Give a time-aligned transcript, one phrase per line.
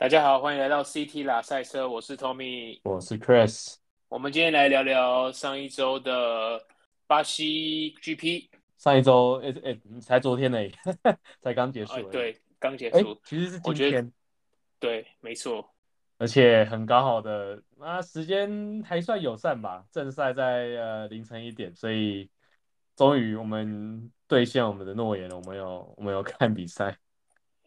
[0.00, 3.74] 大家好，欢迎来到 CT 啦赛车，我是 Tommy，我是 Chris。
[4.08, 6.64] 我们今天来聊聊上一周的
[7.08, 8.48] 巴西 GP。
[8.76, 10.58] 上一周，哎、欸、哎，才昨天呢，
[11.42, 12.02] 才刚结束、欸。
[12.12, 13.20] 对，刚结束、欸。
[13.24, 14.12] 其实是今天。
[14.78, 15.68] 对，没错。
[16.18, 19.84] 而且很刚好的，那时间还算友善吧。
[19.90, 20.44] 正赛在
[20.76, 22.30] 呃凌晨一点，所以
[22.94, 25.34] 终于我们兑现我们的诺言了。
[25.34, 26.96] 我们有我们有看比赛，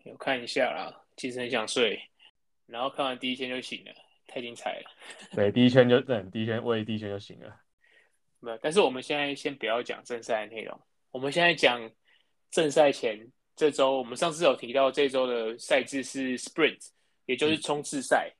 [0.05, 0.98] 有看一下啦。
[1.18, 2.02] 其实很想睡，
[2.72, 3.91] 然后看完第一圈就醒了，
[4.26, 4.90] 太精彩了。
[5.36, 7.54] 对，第一圈就对，第一圈喂第一圈就醒了。
[8.40, 10.80] 没有，但是我们现在先不要讲正赛的内容。
[11.12, 11.92] 我们现在讲
[12.50, 16.80] 正赛前这周，我们上次有提到这周的赛制是 Sprint，
[17.26, 18.34] 也就是冲刺赛。
[18.34, 18.40] 嗯、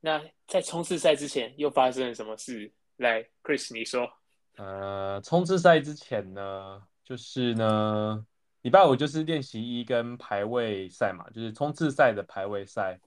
[0.00, 2.72] 那在冲刺赛之前又发生了什么事？
[2.96, 4.08] 来，Chris，你说。
[4.56, 8.24] 呃，冲刺赛之前呢，就是呢，
[8.62, 12.98] 礼拜五就是练习一跟排位赛嘛，就是冲刺赛的排位赛。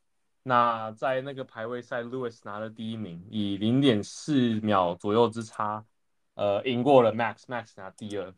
[0.43, 5.85] 那在那个排位赛，Lewis 拿了第一名，以零点四秒左右之差，
[6.33, 8.33] 呃，赢过了 Max，Max 拿第二。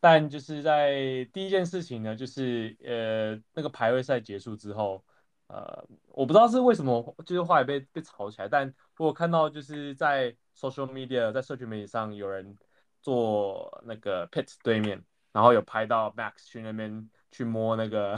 [0.00, 5.04] 但就是在第一件事情呢，就是呃那个排位赛结束之后，
[5.46, 8.48] 呃我不知道是为什么，就是话也被被炒起来。
[8.48, 12.56] 但我看到就是在 social media，在社群媒体上有人
[13.00, 18.16] 坐那个 pit 对面，然后有拍到 Max 去那边去摸那个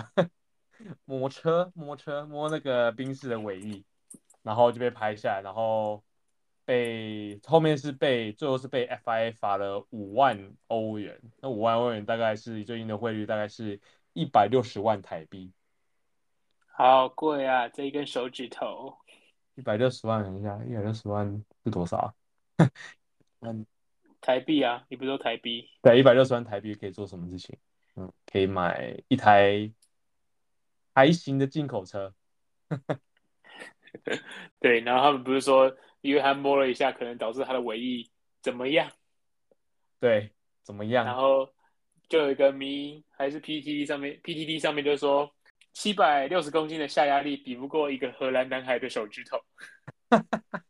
[1.04, 3.84] 摸车摸车摸那个宾士的尾翼，
[4.42, 6.02] 然后就被拍下来，然后。
[6.66, 13.78] 被后面是被最后是被 FIA 罚了五万欧元，那五万欧元大概是最近的汇率大概是
[14.14, 15.52] 一百六十万台币，
[16.64, 17.68] 好贵啊！
[17.68, 18.96] 这一根手指头，
[19.56, 22.14] 一百六十万，等一下，一百六十万是多少啊？
[23.40, 23.66] 嗯，
[24.22, 25.68] 台币啊，你不说台币？
[25.82, 27.54] 对，一百六十万台币可以做什么事情？
[27.96, 29.70] 嗯，可以买一台
[30.94, 32.14] 还行的进口车。
[34.60, 35.76] 对，然后他们不是说。
[36.04, 38.10] 因为他摸了一下，可能导致他的尾翼
[38.42, 38.92] 怎么样？
[39.98, 40.30] 对，
[40.62, 41.02] 怎么样？
[41.02, 41.50] 然后
[42.10, 45.34] 就有一个迷，还是 PTT 上面，PTT 上面就说，
[45.72, 49.40] 七百六十公斤的下压力比不过一个荷兰男孩的手指头。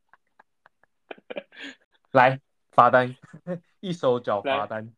[2.13, 3.17] 来罚单，
[3.81, 4.95] 一手脚罚单，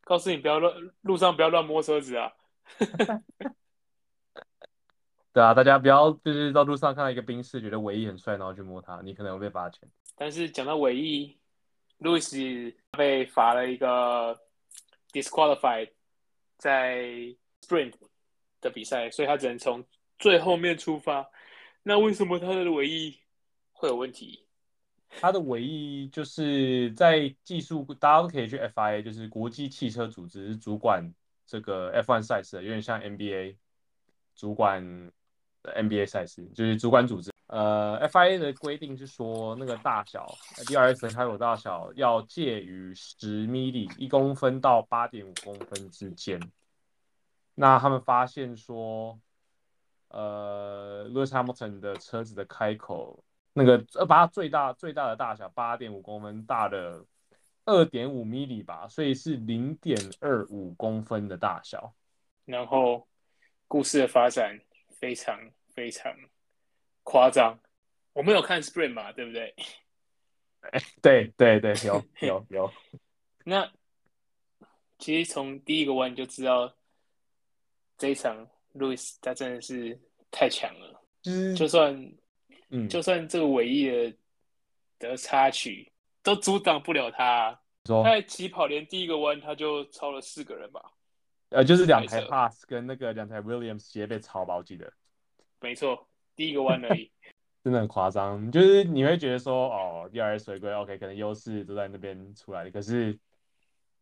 [0.00, 2.32] 告诉你不要乱，路上不要乱摸车子啊。
[5.32, 9.88] 对啊，大家不要就是到路上看到一个兵士，觉得尾翼很帅，然后去摸它，你可能会被罚钱。
[10.16, 11.38] 但是讲到尾翼，
[11.98, 12.36] 路易斯
[12.90, 14.36] 被罚了一个
[15.12, 15.90] disqualified
[16.58, 17.04] 在
[17.62, 17.92] sprint
[18.60, 19.84] 的比赛，所以他只能从
[20.18, 21.30] 最后面出发。
[21.84, 23.16] 那为什么他的尾翼
[23.72, 24.44] 会有问题？
[25.20, 31.08] 他的尾翼就是在技术，大家都可以去 FIA，就是国际汽车组织主管
[31.46, 33.54] 这个 F1 赛事，有点像 NBA
[34.34, 35.12] 主管。
[35.62, 40.26] NBA 赛事就是主管组织，呃，FIA 的规定是说，那个大小
[40.66, 46.40] ，DRS 开口大小要介于十 mm 一公分到八点五公分之间。
[47.54, 49.20] 那他们发现说，
[50.08, 53.22] 呃，Lewis Hamilton 的车子的开口，
[53.52, 57.04] 那个呃，把它最大最大的大小八点五公分大的
[57.66, 61.92] 二点五 mm 吧，所以是零点二五公分的大小。
[62.46, 63.06] 然后
[63.68, 64.58] 故事的发展。
[65.00, 66.14] 非常非常
[67.02, 67.58] 夸张，
[68.12, 69.54] 我们有看 Sprint 嘛，对不对？
[71.00, 72.72] 对对对，有有有。
[73.44, 73.72] 那
[74.98, 76.76] 其实从第一个弯就知道，
[77.96, 79.98] 这一场 Lewis 他真的是
[80.30, 81.02] 太强了。
[81.24, 82.12] 嗯，就算
[82.68, 84.16] 嗯，就算这个尾翼的
[84.98, 85.90] 的插曲
[86.22, 87.58] 都阻挡不了他。
[87.84, 90.92] 他在起跑连第一个弯他就超了四个人吧。
[91.50, 94.92] 呃，就是两台 Pass 跟那个两台 Williams 直接被超吧，我记得。
[95.60, 97.10] 没错，第一个弯而已，
[97.64, 98.50] 真的很夸张。
[98.52, 102.70] 就是你会觉得说，哦，DRS 回归，OK，可能优势都在那边出来的。
[102.70, 103.18] 可是，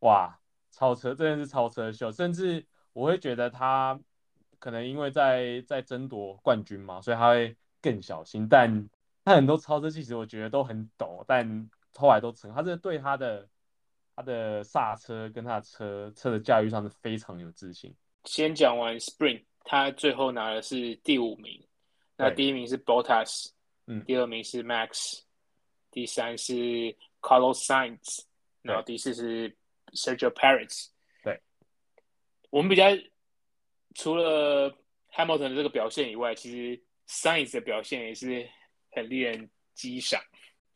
[0.00, 0.38] 哇，
[0.70, 3.98] 超车真的是超车秀，甚至我会觉得他
[4.58, 8.46] 可能因为在在争夺冠军嘛，所以他会更小心。
[8.46, 8.88] 但
[9.24, 12.52] 他很多超车其实我觉得都很抖，但后来都成。
[12.52, 13.48] 他是对他的。
[14.18, 17.94] 他的刹车跟他的车车的驾驭上是非常有自信。
[18.24, 21.64] 先讲完 Sprint，他最后拿的是第五名。
[22.16, 23.52] 那第一名是 Bottas，
[23.86, 25.20] 嗯，第二名是 Max，
[25.92, 26.52] 第三是
[27.20, 28.24] Carlos Sainz，
[28.60, 29.56] 然后第四是
[29.92, 30.88] Sergio Perez。
[31.22, 31.40] 对，
[32.50, 32.86] 我们比较
[33.94, 34.68] 除了
[35.12, 38.48] Hamilton 的这个表现以外，其实 Sainz 的表现也是
[38.90, 40.20] 很令人激赏。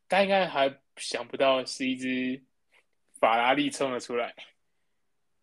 [0.06, 2.41] 大家应该还想不到是一支。
[3.23, 4.35] 法拉利冲了出来，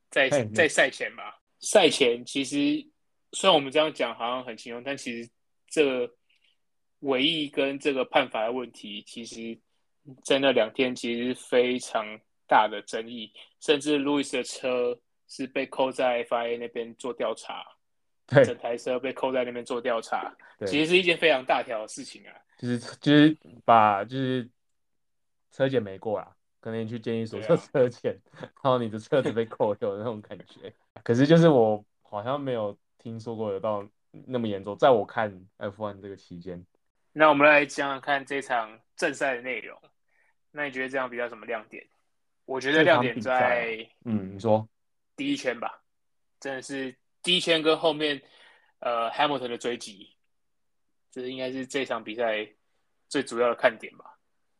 [0.10, 1.40] 在在赛前吧。
[1.62, 2.86] 赛前其实
[3.31, 5.30] 虽然我们这样讲好像很轻松，但其实
[5.70, 6.06] 这
[7.00, 9.58] 尾翼跟这个判罚的问题，其实
[10.26, 12.06] 在那两天其实非常
[12.48, 13.31] 大的争议，
[13.62, 15.00] 甚至路易斯的车
[15.30, 17.66] 是被扣在 FIA 那边做调查，
[18.28, 20.36] 对，整台车被扣在那边做调查，
[20.68, 24.50] 其实是一件非常大条的事情啊，就是就是把就是
[25.50, 26.36] 车检没过啊。
[26.59, 30.73] 可能你去监狱所做车检，啊、 然后你的车子被扣掉的那种感觉。
[31.03, 36.65] 可是就是我好像没有听说过有到那么严重，在我看 F1 这个期间。
[37.13, 39.79] 那我们来讲讲看这场正赛的内容。
[40.51, 41.85] 那你觉得这样比较什么亮点？
[42.45, 44.67] 我觉得亮点在嗯，你说
[45.15, 45.83] 第一圈吧，
[46.39, 48.19] 真的是第一圈跟后面
[48.79, 50.15] 呃 Hamilton 的追击，
[51.11, 52.50] 这应该是这场比赛
[53.07, 54.19] 最主要的看点吧。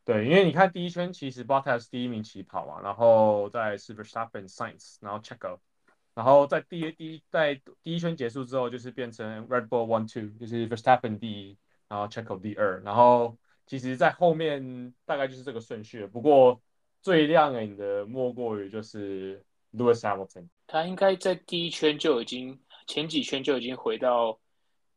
[0.10, 5.60] 对，因为你看第一圈其实 Bottas 第一名起跑嘛，然后再是 Verstappen、Sainz，然后 Checo，
[6.16, 11.58] 然后在第一第一在第一圈结束之后，就是变成 Red Bull One Two，就是 Verstappen 第一，
[11.88, 16.08] 然后 Checo 第二，然后其实在后面大概就是这个顺序。
[16.08, 16.60] 不过
[17.04, 24.40] 最亮眼的莫过于就是 Lewis Hamilton，他应该在第一圈就已经前几圈就已经回到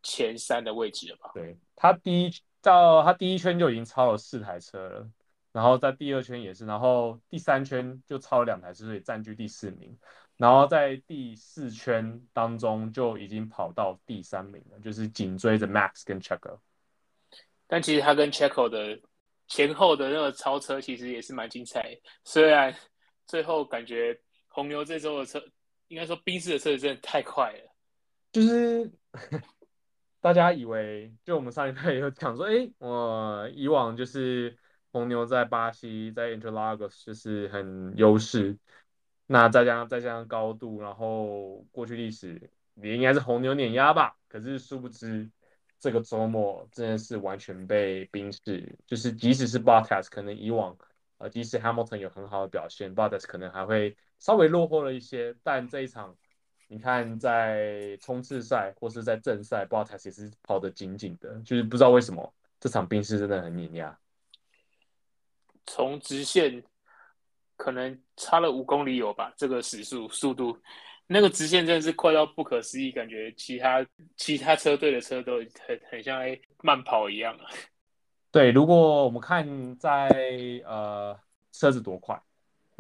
[0.03, 1.33] 前三的位置了吧？
[1.35, 2.31] 对，他第一。
[2.63, 5.11] 到他第一圈就已经超了四台车了，
[5.53, 9.99] 然后在第二圈也是，然后第三圈就超了两台车，所以占据第四名。
[10.39, 16.59] 然后在第四圈当中就已经跑到第三名了，就是紧追着 Max 跟 Checo。
[17.67, 19.01] 但其实他跟 Checo 的
[19.47, 22.75] 前后的那个超车其实也是蛮精彩，虽然
[23.27, 24.19] 最后感觉
[24.49, 25.43] 红牛这周的车，
[25.89, 27.75] 应该说宾士的车子真的太快了，
[28.33, 28.91] 就是。
[30.23, 34.57] 大家以为，就我们上一代也有讲说，哎，我以往就是
[34.93, 38.57] 红牛在巴西在 Interlagos 就是很优势，
[39.27, 42.41] 那再加上再加上高度，然后过去历史
[42.77, 44.17] 也应该是红牛碾压吧。
[44.29, 45.29] 可是殊不知，
[45.81, 50.79] 这个周末真的是完全被冰释，就是即使是 Bottas 可能以往，
[51.19, 56.17] 呃，即使 Hamilton 有很好的表现，Bottas 可能还会稍微落后了一些，但这一场。
[56.73, 63.99] 你看，在冲刺赛或是在正赛，Bottas 也是跑得紧紧的，就是不知道为什么这场宾士真的很碾压。
[65.67, 66.65] 从直线
[67.59, 70.59] 可能差了五公里有吧，这个时速速度，
[71.07, 73.87] 那个直线真的是快到不可思议，感觉其他
[74.17, 77.39] 其他车队的车都很很像在慢跑一样。
[78.33, 80.09] 对，如果我们看在
[80.65, 81.15] 呃
[81.53, 82.19] 车子多快。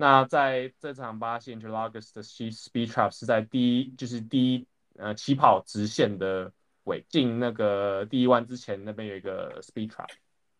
[0.03, 4.67] 那在这场巴西 Interlagos 的 Speed Trap 是在第一，就是第一
[4.97, 6.53] 呃起跑直线的
[6.83, 10.09] 尾进那个第一弯之前，那边有一个 Speed Trap，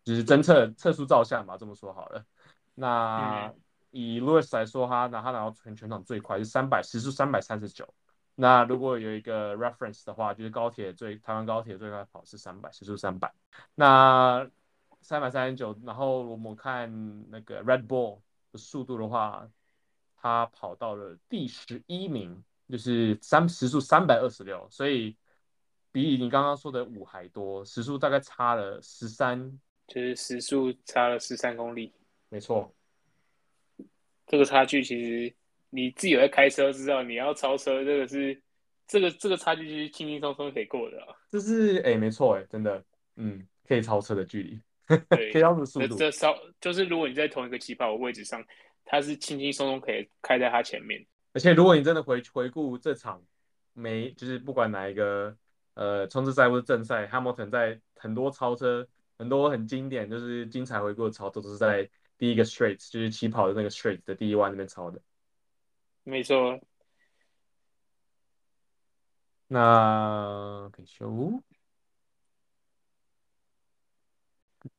[0.05, 2.23] 就是侦测测速照相吧，这么说好了。
[2.73, 3.53] 那
[3.91, 7.85] 以 Lewis 来说，他拿他拿到全全场最快是三百时速三百三十九。
[8.35, 13.29] 那如果有一个 reference 的话，就是高铁最台湾高铁最快跑是三百时速三百。
[13.75, 14.49] 那
[15.01, 18.21] 三百三十九，然后我们看那个 Red Bull。
[18.57, 19.49] 速度的话，
[20.15, 25.15] 他跑到了第十一名，就是三时速三百二十六，所以
[25.91, 31.93] 比你刚刚说的五还多，时速大概差了十三，就是时速差了十三公里。
[32.29, 32.73] 没错，
[34.25, 35.35] 这个差距其实
[35.69, 38.41] 你自己有在开车知道，你要超车这个是
[38.87, 41.15] 这个这个差距是轻轻松松可以过的啊。
[41.29, 42.83] 这是哎，没错哎，真的，
[43.17, 44.59] 嗯，可以超车的距离。
[45.09, 45.95] 对，可以让速度。
[45.95, 48.43] 这稍就是，如果你在同一个起跑的位置上，
[48.83, 51.05] 他是轻轻松松可以开在他前面。
[51.33, 53.23] 而且，如果你真的回回顾这场，
[53.73, 55.35] 没就是不管哪一个
[55.73, 58.87] 呃冲刺赛或者正赛，Hamilton 在很多超车，
[59.17, 65.01] 很多很经典就是精彩回顾的超车都是在第一个 straight，就是起跑的那个 straight 的第一弯那边超的。
[66.03, 66.59] 没错。
[69.47, 71.41] 那可以修。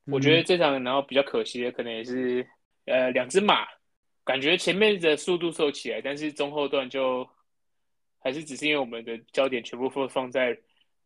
[0.06, 2.46] 我觉得这场然后比较可惜的，可能也是
[2.84, 3.64] 呃两只马，
[4.23, 7.26] 感觉前面的速度收起来，但是中后段就
[8.18, 10.54] 还是只是因为我们的焦点全部放放在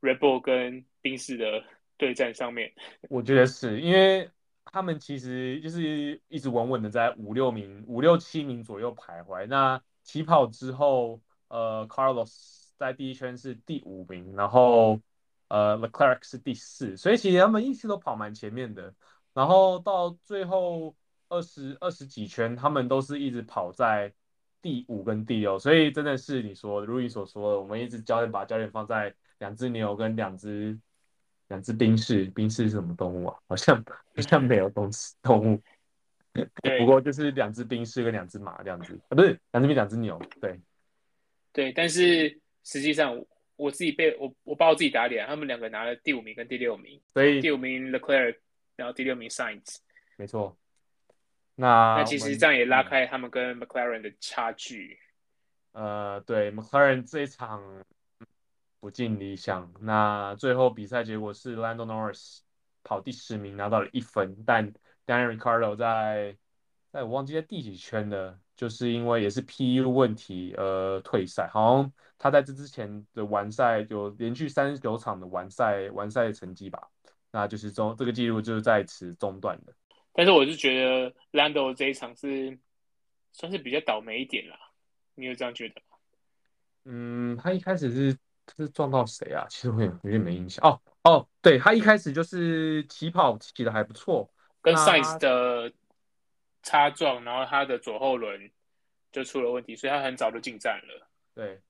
[0.00, 1.62] Red Bull 跟冰室的
[1.96, 2.72] 对战上面。
[3.08, 4.28] 我觉得是因为
[4.64, 9.46] 他们其实就是一直稳稳的在五六名、五六七名左右徘徊。
[9.46, 14.98] 那起跑之后，呃，Carlos 在第一圈是第五名，然后。
[15.48, 18.94] 呃，Leclerc 是第四，所以其实他们一直都跑蛮前面的。
[19.32, 20.94] 然后到最后
[21.28, 24.12] 二十二十几圈，他们都是一直跑在
[24.60, 25.58] 第五跟第六。
[25.58, 30.78] 所以真的是你说，如你所说的，我们一直焦点把焦点放在两只牛跟两只
[31.48, 32.26] 两只冰士。
[32.26, 33.38] 冰士是什么动物啊？
[33.48, 35.62] 好像好像没有动词动物。
[36.78, 40.20] 不过就是两只冰士跟两只马这样子啊，不是两只冰两只牛。
[40.40, 40.60] 对
[41.54, 43.18] 对，但是实际上。
[43.58, 48.36] 我自己被我我把我自己打脸，他们两个拿了第五名跟第六名，所以第五名 Leclerc，
[48.76, 49.78] 然后第六名 Sainz，
[50.16, 50.56] 没错。
[51.56, 54.98] 那那其实这样也拉开他们跟 McLaren 的差距。
[55.72, 57.84] 呃，对，McLaren 这一场
[58.78, 59.74] 不尽理想。
[59.80, 62.42] 那最后比赛结果是 Lando Norris
[62.84, 64.72] 跑第十名拿到了一分，但
[65.04, 66.36] Daniel Ricciardo 在
[66.90, 71.48] 在我忘记在第几圈了，就是因为也是 PU 问题而退赛。
[71.52, 76.88] 好像他在这之前的完赛有连续三十九场的完赛完赛成绩吧，
[77.30, 79.72] 那就是中这个记录就是在此中断的。
[80.12, 82.58] 但是我是觉得 Lando 这一场是
[83.32, 84.58] 算是比较倒霉一点啦，
[85.14, 85.98] 你有这样觉得吗？
[86.86, 88.16] 嗯，他一开始是
[88.56, 89.46] 是撞到谁啊？
[89.50, 90.66] 其实我有有点没印象。
[90.66, 94.28] 哦哦，对，他一开始就是起跑起的还不错，
[94.62, 95.70] 跟 Sainz 的
[96.62, 98.50] 擦撞，然后他的左后轮
[99.10, 101.08] 就出了问题，所以他很早就进站了。
[101.34, 101.60] 对，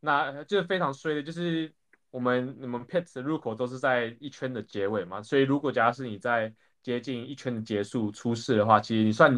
[0.00, 1.72] 那就是非常衰的，就是
[2.10, 9.36] 我们你们 pit 的入口都是在一圈的结尾嘛，所以如果假设你在接近一圈的结束出事的话，其实你算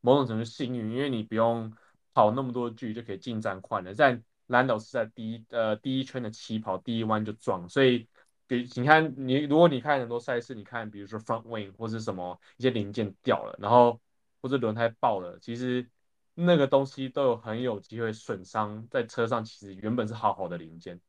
[0.00, 1.72] 某种程度幸运，因为你不用
[2.12, 3.94] 跑那么多距就可以进站换了。
[3.96, 8.08] 但 Lando 是在第一呃第一圈的起跑第一弯就撞，所以
[8.48, 14.00] 比你看你如果你看很多赛事，你看比如说 front wing 或是什么一些零件掉了，然后
[14.42, 15.88] 或者轮胎爆了，其实
[16.34, 21.00] 那个东西都有很有机会损伤在车上，其实原本是好好的零件，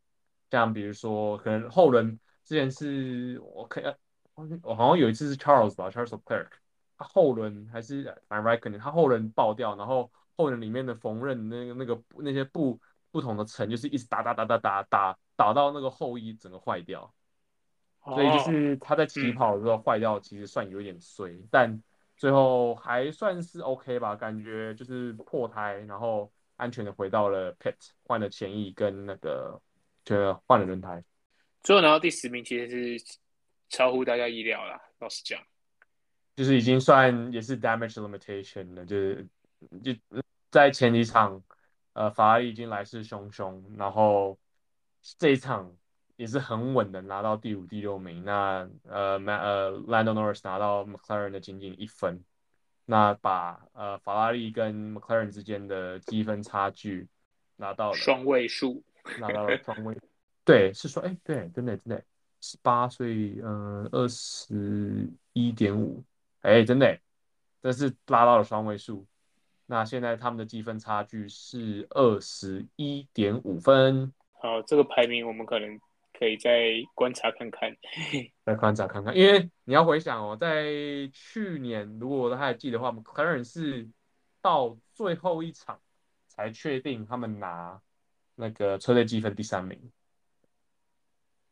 [0.49, 3.83] 像比如说可能后轮之前是我可以。
[4.63, 6.47] 我好像有一次是 Charles 吧，Charles Leclerc，
[6.97, 12.79] 他后轮还是 Raikkonen，他后轮爆掉，然后后轮里面的缝纫那个那个那些布
[13.11, 17.13] 不同的层，就是一直打打打打打打打到那个后翼整个坏掉，
[18.03, 21.83] 所以就是他在起跑的时候坏掉，其实算有点衰，嗯，但
[22.21, 27.73] 最后还算是 OK 吧，感觉就是破胎，然后安全的回到了 pit，
[28.03, 29.59] 换了前翼跟那个
[30.05, 31.03] 就换了轮胎，
[31.63, 33.17] 最后拿到第十名其实是。
[33.73, 35.41] 超乎大家意料啦，老实讲，
[36.35, 39.25] 就是已经算也是 damage limitation 了，就是
[39.81, 39.93] 就
[40.49, 41.41] 在前几场，
[41.93, 44.37] 呃，法拉利已经来势汹汹，然后
[45.17, 45.73] 这一场
[46.21, 52.23] 也是很稳的拿到第五、第六名，那呃呃 Lando Norris 拿到 McLaren 的仅仅一分，
[52.85, 57.07] 那把呃法拉利跟 McLaren 之间的积分差距
[57.55, 58.83] 拿到了双位数，
[59.19, 59.97] 拿到了双位，
[60.45, 62.03] 对，是说，哎，对，真的真的。
[62.39, 66.03] 十八岁，嗯，二十一点五，
[66.41, 66.99] 哎，真的，
[67.63, 69.07] 这是拉到了双位数。
[69.65, 74.13] 那现在他们的积分差距是二十一点五分。
[74.33, 75.79] 好，这个排名我们可能
[76.21, 77.75] 可以再观察看看，
[78.45, 80.65] 再观察看看，因为你要回想哦，在
[81.11, 83.89] 去年，如果我还记得的话，可能是
[84.39, 85.81] 到最后一场
[86.27, 87.81] 才确定他们拿
[88.35, 89.91] 那个车队积分第三名，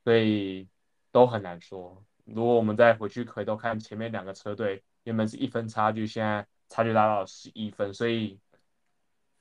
[0.04, 0.68] 所以。
[1.12, 2.06] 都很难说。
[2.24, 8.40] 如果我们再回去回头看前面两个车队，原本是一分差距，现在差距拉到了十一分，所以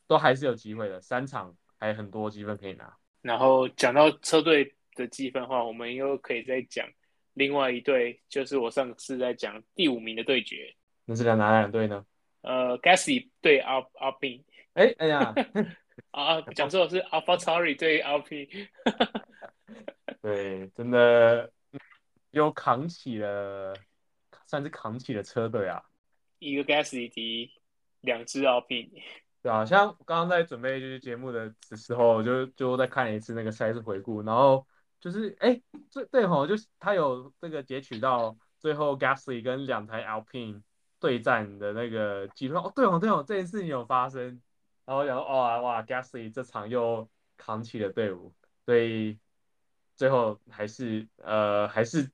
[0.07, 0.99] 都还是有机会的。
[0.99, 2.97] 三场还有很多积分可以拿。
[3.21, 6.87] 然后讲到车队的积分的话，我们又可以再讲
[7.35, 10.75] 另外一队，就是我上次在讲第五名的对决。
[11.05, 12.05] 那是两哪两队呢？
[12.43, 14.45] 呃，Gasly 对 Alpine。
[14.75, 15.35] 哎哎呀，
[16.11, 18.69] 啊，讲错是 AlphaTauri 对 Alpine。
[20.21, 21.51] 对，真的。
[22.33, 23.75] 又扛起了，
[24.47, 25.83] 算是扛起了车队啊！
[26.39, 27.51] 一个 Gasly，
[28.03, 28.91] 两只 Alpine。
[29.43, 34.67] 对啊，像刚刚在准备就是节目的的时候，就就在看一次那个赛事回顾，然后
[35.01, 35.61] 就是哎，
[35.93, 40.63] 对对吼，就是他有这个截取到最后 Gasly 跟两台 Alpine
[41.01, 42.59] 对战的那个记录。
[42.59, 44.41] 哦，对哦，对哦，这件事情有发生。
[44.85, 48.33] 然后我想说，哇哇，Gasly 这场又扛起了队伍，
[48.65, 49.19] 所以
[49.97, 52.11] 最后还是呃还是。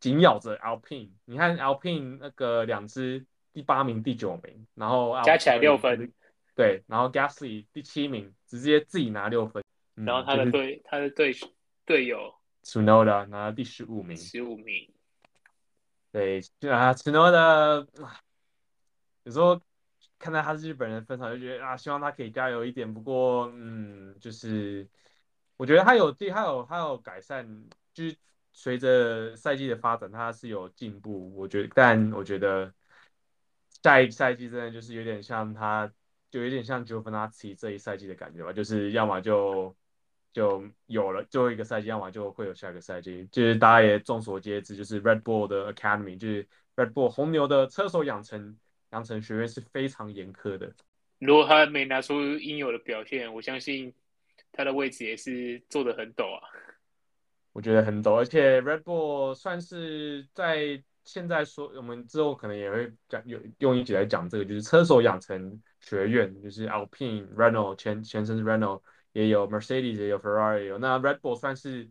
[0.00, 6.12] 紧咬着 Alpine，你看 Alpine 那个两支第八名、第九名，然后加起来六分，
[6.54, 9.60] 对，然后 Gasly 第七名，直接自己拿六分，
[9.96, 11.32] 嗯、然后他的队、就是、他的队
[11.88, 14.92] 队友 Tsunoda 拿了第十五名，十五名，
[16.12, 17.86] 对，就啊 Tsunoda，
[19.24, 19.60] 有时候
[20.18, 24.86] 看到他是日本人分场就觉得啊，希望他可以加油一点，不过嗯，就是
[25.56, 28.16] 我觉得他有对，他有他有改善，就是。
[28.50, 32.74] 随着赛季的发展，他是有进步，我觉得，但我觉得
[33.84, 35.88] 下一赛季真的就是有点像他，
[36.28, 39.76] 就有点像 Giovinazzi 这一赛季的感觉吧，就是要么就
[40.32, 43.26] 就有了最后一个赛季，要么就会有下一个赛季。
[43.32, 48.56] 就是大家也众所皆知，就是 Red Bull 的 Academy，就是 Red Bull 红牛的车手养成
[48.90, 50.72] 养成学院是非常严苛的。
[51.18, 53.92] 如果他没拿出应有的表现，我相信
[54.52, 56.42] 他的位置也是坐得很陡啊。
[57.52, 68.80] 我觉得很陡，而且 Red Bull 算是在现在说，我们之后可能也会讲有用一起来讲这个，就是车手养成学院，就是 Alpine、Renault 前前身是 Renault，
[69.12, 71.88] 也有 Mercedes，也有 Ferrari，有那 Red Bull 算是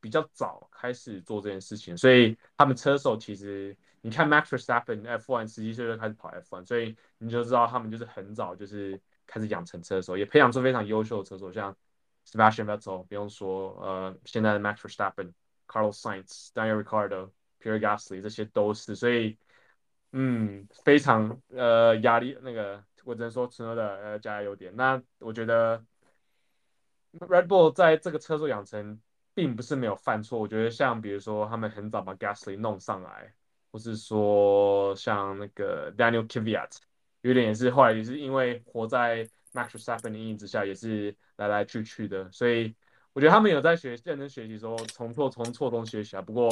[0.00, 11.76] 比较早开始做这件事情，所以他们车手其实你看 Max Verstappen F1 十七岁就开始跑 F1，所以你就知道他们就是很早就是开始养成车手，也培养出非常优秀的车手，像
[12.26, 15.32] Sebastian Vettel，不用说，呃，现在的 Max Verstappen、
[15.66, 19.36] Carlos Sainz、Daniel r i c a r d o Pierre Gasly 这些都是，所以
[20.12, 24.74] 嗯，非常呃压力那个，我只能说，车的呃加油点。
[24.74, 25.84] 那我觉得。
[27.18, 29.00] Red Bull 在这个车手养成
[29.34, 33.34] 并不是没有犯错，我觉得像比如说他们很早把 Gasly 弄上来，
[33.70, 36.76] 或是说像那个 Daniel Kvyat，
[37.22, 41.16] 有点也是后来也是因为活在 Max Verstappen 的阴影之下，也是。
[41.40, 42.76] 来来去去的，所以
[43.14, 46.20] 我觉得他们有在学认真学习，说从错从错中学习啊。
[46.20, 46.50] 不过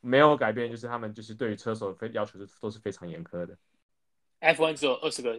[0.00, 3.58] 没有改变，就是他们就是对于车手非要求是都是非常严苛的。
[4.38, 5.36] F1 只有二十个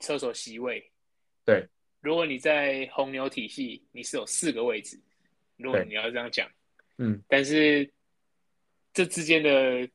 [0.00, 0.92] 车手席位，
[1.46, 1.66] 对。
[2.00, 4.98] 如果你在红牛体系，你是有四个位置。
[5.56, 6.48] 如果你要这样讲，
[6.98, 7.90] 嗯，但是
[8.94, 9.88] 这之间的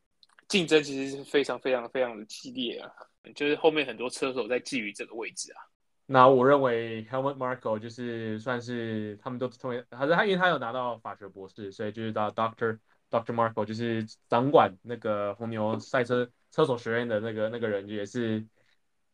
[0.47, 2.91] 竞争其实是非常非常非常的激烈啊，
[3.33, 5.57] 就是后面很多车手在觊觎这个位置啊。
[6.05, 12.77] 那我认为 Helmut Marko 就是算是他们都称为，还是他因为他有拿到法学博士，所以就是到 Doctor
[13.09, 18.45] Doctor Marko 就是掌管那个红牛赛车车手学院的那个那个人，也是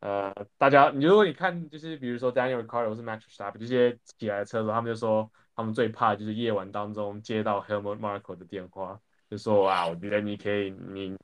[0.01, 11.17] 呃大家你如果你看就是比如说 Daniel Ricardo 是 Max Verstappen 这些起来的车手，他们就说他们最怕就是夜晚当中接到 Helmut Marko 的电话，就说啊，我觉得你可以你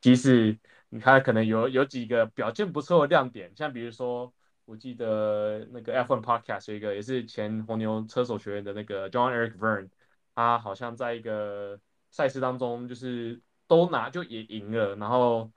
[0.00, 4.32] 即使你看可能有有几个表现不错的亮点，像比如说。
[4.66, 9.90] 我记得那个 F1 Podcast 有一个也是前红牛车手学院的那个 John Eric Vern，
[10.34, 11.78] 他好像在一个
[12.10, 15.52] 赛事当中就是都拿就也赢了，然后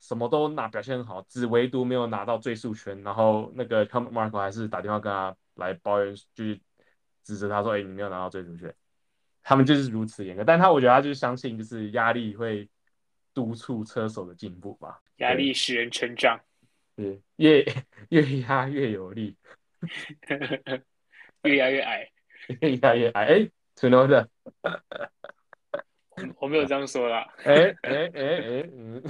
[0.00, 6.58] 什么都拿表现很好，只唯独没有拿到最速权，然后那个 Helmut Marko 还是打电话跟他来抱怨，就是
[7.22, 8.74] 指责他说：“哎、欸，你没有拿到最速权。”
[9.42, 12.68] 他们就是如此严格，但他我觉得他就是相信就是压力会
[13.32, 16.38] 督促车手的进步吧，压力使人成长。
[16.96, 17.64] 是越
[18.10, 19.34] 越压越有力，
[21.42, 22.10] 越压越矮，
[22.60, 23.24] 越压越矮。
[23.24, 24.26] 哎，Tsunoda，
[26.38, 27.26] 我没有这样说啦。
[27.44, 29.02] 哎哎哎哎，嗯，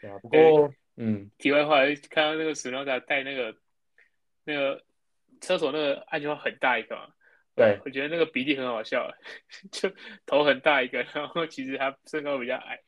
[0.00, 0.18] 对啊。
[0.18, 1.78] 不过，嗯，题外话，
[2.10, 3.56] 看到那个 Tsunoda 戴那个
[4.44, 4.82] 那个
[5.40, 7.08] 厕所那个安全帽很大一个嘛，
[7.54, 9.10] 对，我觉得那个比例很好笑，
[9.70, 9.90] 就
[10.26, 12.80] 头很大一个，然后其实他身高比较矮。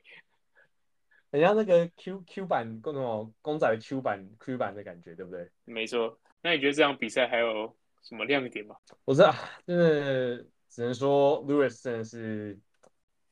[1.31, 5.49] 很像那个 Q Q 版，各种公仔的 Q 版 Q 版的感觉，对不对？
[5.65, 6.19] 没错。
[6.43, 8.77] 那你觉得这场比赛还有什么亮点吗？
[9.07, 9.35] 我知道，
[9.67, 12.59] 真的只能说 Lewis 真的是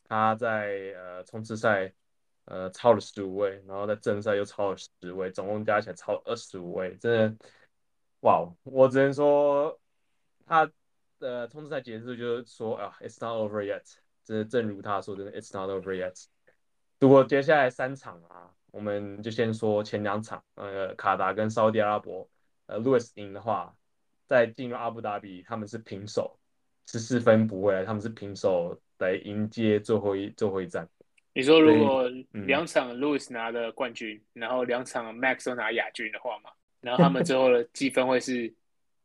[0.05, 1.93] 他在呃冲刺赛
[2.51, 7.47] 呃超了十五位，然后在正赛又超了十位，总共加起来超二十五位，真的
[8.21, 8.45] 哇！
[8.65, 9.81] 我只能说
[10.45, 10.71] 他
[11.21, 13.83] 的冲刺赛结束就是说啊，It's not over yet。
[14.25, 16.27] 真的正如他说的，It's not over yet。
[16.99, 22.29] 如果接下来三场啊，我们就先说前两场，呃，卡达跟沙特阿拉伯，
[22.67, 23.75] 呃，Lewis 赢的话，
[24.27, 26.39] 再进入阿布达比，他们是平手，
[26.87, 30.89] 十四分不会，他们是平手来迎接最后一最后一战。
[31.41, 32.07] 你说如果
[32.47, 36.51] 两场 Lewis 拿的冠军，嗯、然后两场 Max 都拿亚军的话嘛，
[36.83, 38.53] 然后他们最后的积分会是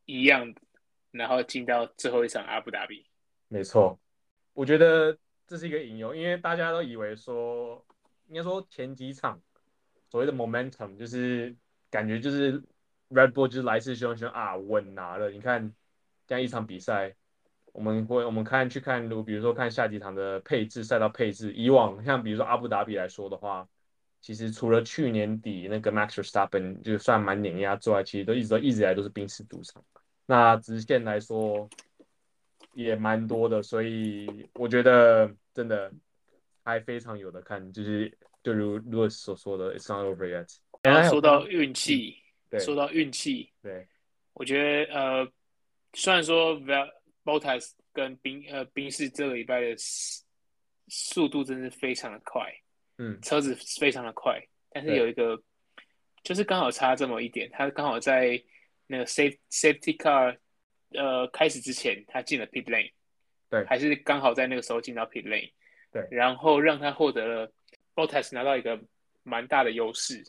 [0.04, 0.62] 一样的，
[1.12, 3.06] 然后进到最后一场阿布达比。
[3.48, 3.98] 没错，
[4.54, 5.18] 我觉得。
[5.48, 7.86] 这是一个隐忧，因为大家都以为说，
[8.30, 9.40] 应该说前几场
[10.10, 11.56] 所谓的 momentum 就是
[11.92, 12.60] 感觉就是
[13.12, 15.30] Red Bull 就是来势汹汹啊，稳拿了。
[15.30, 15.72] 你看
[16.26, 17.16] 这样一场比赛，
[17.76, 23.68] 我们会我们看去看，如比如说看下几场的配置赛道配置，以往像比如说阿布达比来说的话，
[24.22, 29.84] 其实除了去年底那个 Max Verstappen 就算蛮碾压之外，其实都一直都一直以来都是冰室主场。
[30.26, 31.70] 那直线来说。
[32.74, 35.90] 也蛮多的，所以我觉得真的
[36.62, 38.12] 还非常有的看，就是
[38.44, 40.54] 就如 Lewis 所说的，It's not over yet。
[40.84, 42.18] 然后说到运气，
[42.50, 43.88] 对，说到运气，对，
[44.34, 45.28] 我觉得呃，
[45.94, 46.60] 虽然说
[47.26, 49.76] Bottas 跟宾呃宾士这个礼拜的
[50.88, 52.50] 速度真是非常的快，
[53.00, 55.44] 嗯，车子非常的快，但是有一个
[56.24, 58.42] 就是刚好差这么一点，他刚好在
[58.88, 60.38] 那个 Safe Safety Car。
[60.92, 62.90] 呃，开始之前他进了 pit lane，
[63.50, 65.52] 对，还是刚好在那个时候进到 pit lane，
[65.92, 67.52] 对，然后让他获得了
[67.94, 68.80] Bottas 拿到一个
[69.24, 70.24] 蛮大的优势，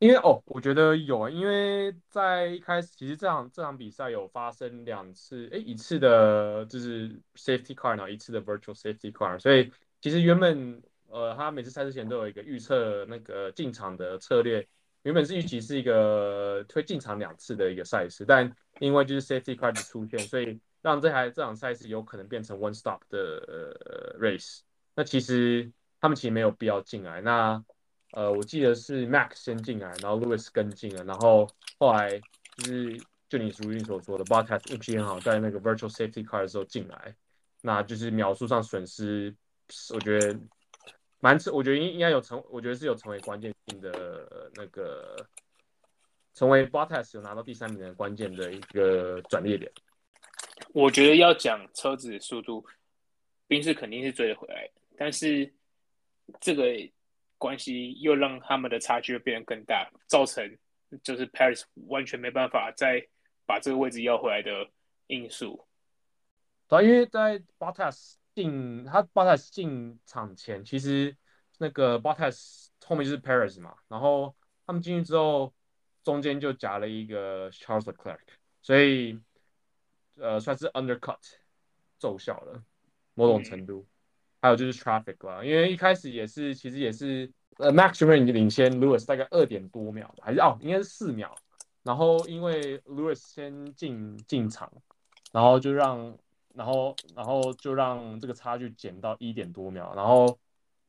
[0.00, 14.66] 因为哦，我觉得有啊，因为在一开始，其实这场这场比赛有发生两次，哎，一次的就是 safety car，然后一次的 virtual safety car，所以其实原本呃，他每次赛事前都有一个预测那个进场的策略，
[15.04, 24.58] 原本是预期是一个推进场两次的一个赛事，但因为就是 safety car 的出现，所以让这台这场赛事有可能变成 one stop 的呃 race，
[24.94, 27.64] 那其实他们其实没有必要进来，那。
[28.16, 31.48] 呃，我记得是 Max 先进来，然后 Lewis 跟进了，然后
[31.80, 32.08] 后来
[32.58, 32.96] 就是
[33.28, 37.16] 就你如你所说的，Bottas 运气很好，在那个 Virtual Safety Car 的时候进来，
[37.60, 39.34] 那就是秒数上损失，
[39.92, 40.38] 我觉得
[41.18, 45.16] 蛮，我觉得应应该有成，我觉得是有成为关键性的那个，
[46.34, 49.72] 成为 Bottas 有拿到第三名的关键的一个转捩点。
[50.72, 52.64] 我觉得要讲车子的速度，
[53.48, 55.52] 宾士肯定是追得回来，但是
[56.40, 56.62] 这个。
[57.44, 60.56] 关系又让他们的差距变得更大，造成
[61.02, 63.06] 就是 Paris 完全没办法再
[63.44, 64.70] 把这个位置要回来的
[65.08, 65.66] 因素。
[66.66, 71.14] 对，因为在 Bottas 进他 Bottas 进场前，其实
[71.58, 75.52] 那个 Bottas 后面就是 Paris 嘛，然后他们进去之后，
[76.02, 78.20] 中间就夹了一个 Charles Leclerc，
[78.62, 79.20] 所以
[80.16, 81.20] 呃算是 undercut
[81.98, 82.64] 奏效了
[83.12, 83.80] 某种程度。
[83.80, 83.93] 嗯
[84.44, 91.34] 还有就是 traffic 啦，因为一开始也是，其实也是，呃，Max 这边已经领先 Lewis 大概二点多秒，还是哦，应该是四秒。
[91.82, 94.70] 然后因为 Lewis 先进进场，
[95.32, 96.18] 然后就让，
[96.52, 99.94] 然后然后就让这个差距减到一点多秒。
[99.96, 100.38] 然后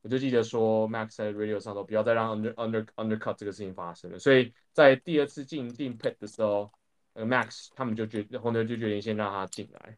[0.02, 4.18] 我就记得说 Max 在 radio 上头不要再让 under under undercut 这个事情发生了。
[4.18, 6.70] 所以在第二次进进 pit 的时候，
[7.14, 9.96] 呃，Max 他们就决红牛就决定先让他进来。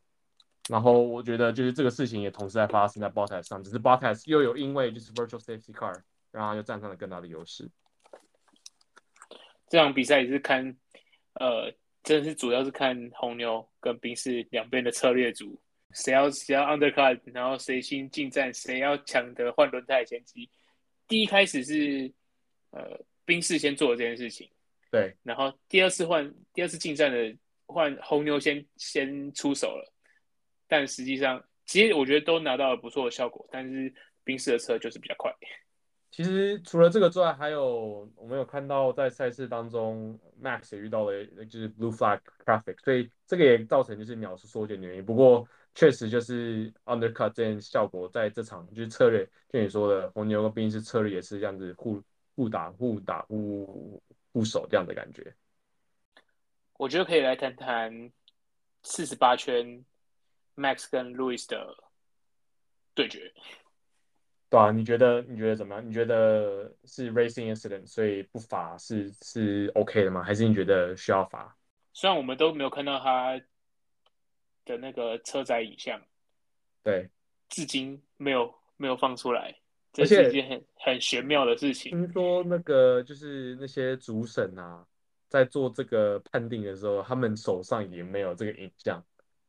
[0.69, 7.71] 然后我觉得就是这个事情也同时在发生在 Bottas 上，只是 Bottas 又有因为就是 Virtual Safety Car，然后又占上了更大的优势。
[9.69, 10.77] 这场比赛也是看，
[11.35, 15.59] 呃，真的是主要是看红牛跟宾士两边的策略组，
[15.93, 20.51] 谁要谁要 Undercut，然后谁先进站，谁要抢得换轮胎先机。
[21.07, 22.13] 第一开始是
[22.71, 24.51] 呃宾士先做了这件事情，
[24.91, 27.35] 对，然后第二次换第二次进站的
[27.67, 29.95] 换红牛先先出手了。
[30.69, 35.35] 但实际上，其实我觉得都拿到了不错的效果，但是宾士的车就是比较快。
[36.11, 45.05] 其实除了这个之外，还有我们有看到在赛事当中，Max 也遇到了就是 Blue Flag Traffic，所以这个也造成就是秒数缩减的原因。
[45.05, 52.03] 不过确实就是 Undercut 这件效果在这场就是策略，就你说的红牛跟宾士策略也是这样子互
[52.35, 54.03] 互打互打互
[54.33, 55.35] 互守这样的感觉。
[56.79, 58.13] 我觉得可以来谈谈
[58.83, 59.85] 四十八圈。
[60.59, 61.73] Max 跟 Louis 的
[62.95, 63.33] 对决，
[64.51, 65.89] 对啊，你觉得你觉得怎么样？
[65.89, 70.21] 你觉得是 racing incident，所以不罚是是 OK 的吗？
[70.21, 71.57] 还是你觉得需要罚？
[71.93, 73.41] 虽然我们都没有看到他
[74.65, 76.03] 的那个车载影像，
[76.83, 77.09] 对，
[77.49, 79.55] 至今没有没有放出来，
[79.93, 81.93] 这是一件很很玄妙的事情。
[81.93, 84.85] 听说那个就是那些主审啊，
[85.29, 89.01] 在做这个判定的时候，他们手上也没有这个影像，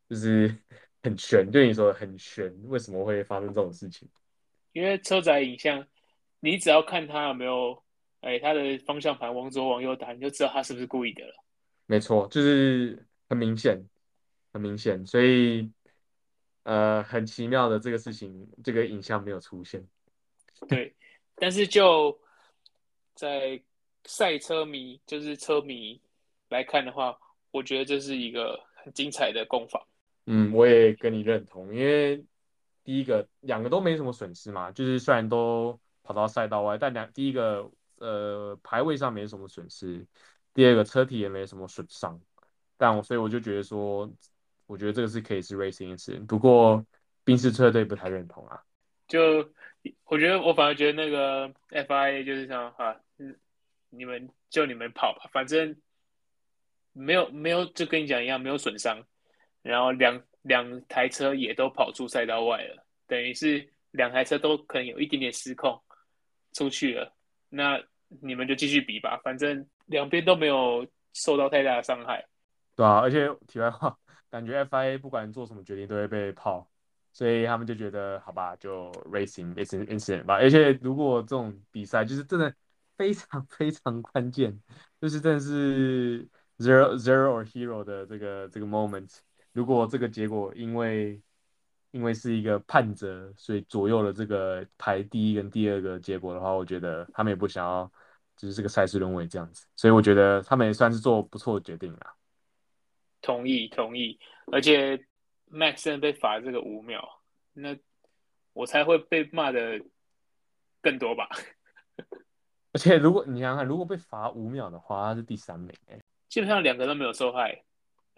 [0.07, 0.55] 就是。
[1.01, 4.07] 很悬，对你说很悬，为什么会发生这种事情？
[4.73, 5.87] 因为车载影像，
[6.39, 7.83] 你只要看它有没有，
[8.21, 11.33] 哎，它的方向盘往左往右打，你就知道它是不是故意的了。
[11.85, 13.83] 没错，就是很明显，
[14.53, 15.71] 很明显，所以
[16.63, 19.87] 呃，很奇妙的这个事情，这个影像没有出现。
[20.69, 20.93] 对，
[21.35, 22.19] 但是就
[23.15, 23.59] 在
[24.05, 25.99] 赛车迷，就是车迷
[26.49, 27.17] 来看的话，
[27.51, 29.81] 我觉得这是一个很精彩的攻防。
[30.31, 32.23] 嗯，我也跟你认同，因为
[32.83, 40.05] 第一个两个都没什么损失嘛，就是虽然都跑到赛道外，但两第一个呃排位上没什么损失，
[40.53, 42.21] 第二个车体也没什么损伤，
[42.77, 44.07] 但我所以我就觉得说，
[44.67, 46.85] 我觉得这个是可以是 racing 一次不过
[47.23, 48.61] 宾士车队不太认同啊。
[49.07, 49.51] 就
[50.03, 53.01] 我觉得我反而觉得那个 FIA 就是这样哈，
[53.89, 55.75] 你们就你们跑吧，反正
[56.93, 59.03] 没有没有就跟你讲一样，没有损伤。
[59.61, 65.79] 然后两两台车也都跑出赛道外了，等于是两台车都可能有一点点失控
[66.53, 67.13] 出去了。
[67.49, 67.81] 那
[68.21, 72.25] 你们就继续比吧，反正两边都没有受到太大的伤害。
[72.75, 73.97] 对啊，而且题外话，
[74.29, 76.65] 感觉 FIA 不管做什么决定都会被泡，
[77.11, 80.35] 所以他们就觉得好吧，就 racing racing incident 吧。
[80.35, 82.53] 而且如果这种比赛就是真的
[82.97, 84.57] 非常非常关键，
[85.01, 86.25] 就是真的是
[86.59, 89.19] zero zero or hero 的这个这个 moment。
[89.51, 91.21] 如果这个结果因为
[91.91, 97.91] 因为是一个判责，所以左右了这个排第一跟第二个结果的话，我觉得他们也不想要
[98.37, 102.15] 就是这个赛事沦为这样子，所以我觉得他们也算是做不错的决定了。
[103.21, 104.17] 同意同意，
[104.51, 104.95] 而且
[105.51, 107.03] Max 现在被罚这个五秒，
[107.53, 107.75] 那
[108.53, 109.81] 我才会被骂的
[110.81, 111.27] 更多吧。
[112.71, 115.99] 而且如果你想想看，如果被罚五秒的话，他是第三名哎。
[116.29, 117.63] 基本上两个都没有受害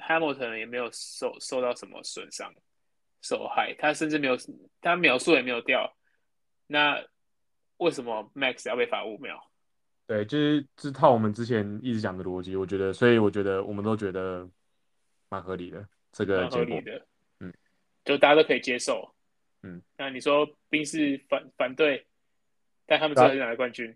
[0.01, 2.53] ，Hamilton 也没有受受到什么损伤
[3.21, 4.35] 受害，他甚至没有
[4.81, 5.95] 他秒数也没有掉。
[6.67, 7.03] 那
[7.77, 9.39] 为什么 Max 要被罚五秒？
[10.07, 14.49] 对，就是这套我们之前一直讲的逻辑，我觉得，所以我觉得我们都觉得
[15.29, 16.75] 蛮合理的这个结果。
[16.75, 17.07] 合理的，
[17.39, 17.53] 嗯，
[18.03, 19.15] 就大家都可以接受。
[19.63, 22.05] 嗯，那你说宾士反反对，
[22.85, 23.95] 但他们最后是拿了冠军。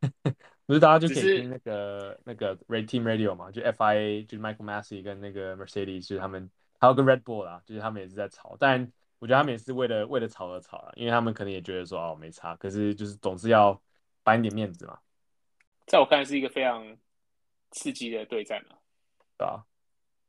[0.64, 3.50] 不是大家就可以听那个那个 Red Team Radio 嘛？
[3.50, 6.48] 就 FIA 就是 Michael Massey 跟那个 Mercedes 就是他们，
[6.78, 8.56] 还有个 Red Bull 啦，就是他们也是在吵。
[8.60, 8.80] 但
[9.18, 13.78] 我觉得他们也是为了为了吵而吵了，因为他们可能也觉得说哦没差，可是就是总是要
[14.22, 14.96] 摆一点面子嘛。
[15.86, 16.96] 在我看来是一个非常
[17.72, 18.76] 刺激的对战嘛，
[19.36, 19.64] 对吧？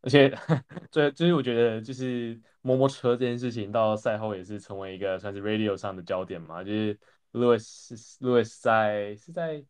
[0.02, 0.36] 而且
[0.92, 7.00] 最就是我觉得就是摸摸车这件事情到赛后也是成为一个算是 Radio 上的焦点嘛，就是
[7.34, 9.64] Lewis Lewis 在是在。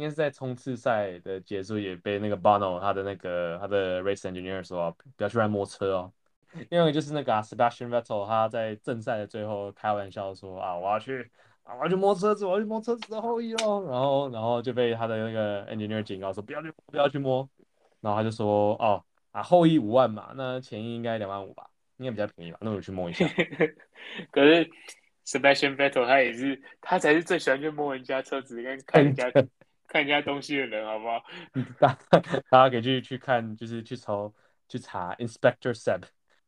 [0.00, 6.12] 应该是在冲刺赛的结束，也被那个 Bono 他的那个他的 race engineer 说不要去乱摸车哦。
[6.70, 11.30] 因为就是那个、啊、Sebastian Vettel 他在正赛的最后开玩笑说啊，我要去
[11.62, 13.86] 啊，我要去摸车子，我要去摸车子的后翼哦。
[13.88, 17.48] 然后然后就被他的那个 engineer 警告说不要去不要去摸。
[18.00, 23.28] 然后他就说哦啊，后翼五万嘛，那前翼应该两万五吧，应该比较便宜吧，那我去摸一下。
[24.32, 24.68] 可是
[25.24, 29.30] Sebastian Vettel 他也是他才是最喜欢去摸人家车子跟看人家。
[29.90, 31.20] 看人家东西的人，好不好？
[31.80, 31.98] 大
[32.48, 34.32] 大家可以去去看，就是去抽
[34.68, 36.02] 去查 Inspector Seb，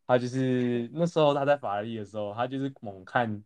[0.06, 3.42] 他就是那时候他在法拉利的时候，他就是猛看，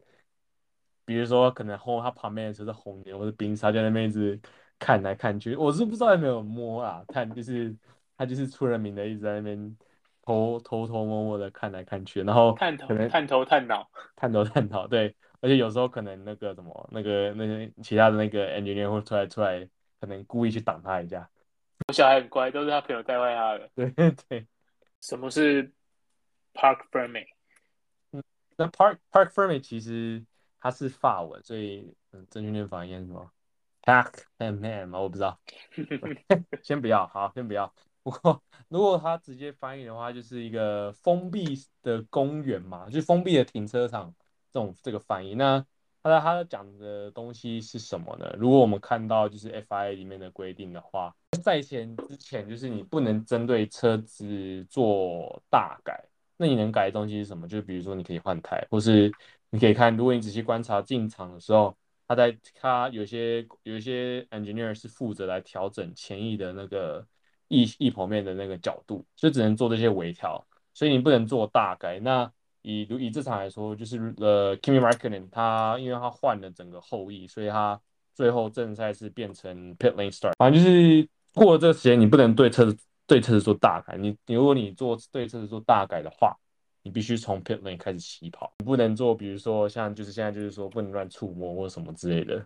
[1.06, 4.38] 比如说可能后他旁边的车是红牛或者宾士，他在那边一直
[4.78, 5.56] 看来看去。
[5.56, 7.74] 我是不知道有没有摸啊，看就是
[8.18, 9.76] 他就是出了名的一直在那边
[10.20, 19.66] 偷偷偷摸摸的看来看去，然后探头探头探脑 探头探脑，对，而且有时候可能那个什么那个那些其他的那个 engineer 会出来出来。
[20.00, 21.28] 可能故意去挡他一下。
[21.88, 23.70] 我小孩很乖，都是他朋友带坏他的。
[23.74, 23.90] 对
[24.28, 24.46] 对。
[25.00, 25.72] 什么是
[26.54, 27.26] park Fermé？
[28.12, 28.22] 嗯，
[28.56, 30.24] 那 park park Fermé 其实
[30.58, 33.30] 它是法文，所以嗯，正确念法应该是什么
[33.82, 34.98] ？park Fermé 吗？
[34.98, 35.38] 我不知道。
[36.64, 37.72] 先不要，好，先不要。
[38.02, 44.14] 不过如果他直接翻译的话，就是一个封闭的公园嘛，就是封闭的停车场
[44.52, 45.34] 这种这个翻译。
[45.34, 45.64] 那
[46.08, 48.34] 那他讲的东西是什么呢？
[48.38, 56.02] 如果我们看到就是 FIA 里面的规定的话，在前之前就是你不能针对车子做大改。
[56.38, 57.48] 那你能改的东西是什么？
[57.48, 59.10] 就比如说你可以换胎，或是
[59.48, 61.74] 你可以看，如果你仔细观察进场的时候，
[62.06, 67.06] 他在他有些有一些 engineer 是负责来调整前翼的那个
[67.48, 71.98] 翼翼剖面的那个角度，就只能做这些微调，所以你不能做大改。
[72.00, 72.30] 那
[72.68, 77.80] 以如以这场来说，就是呃，Kimi Räikkönen 他因为他换了整个后翼，所以他
[78.12, 80.32] 最后正赛是变成 pit lane start。
[80.36, 82.76] 反正就是过了这个时间，你不能对车子
[83.06, 83.96] 对车子做大改。
[83.96, 86.36] 你你如果你做对车子做大改的话，
[86.82, 88.52] 你必须从 pit lane 开始起跑。
[88.58, 92.44] 你不能做，比如说像就是现在就是说不能乱触摸或什么之类的，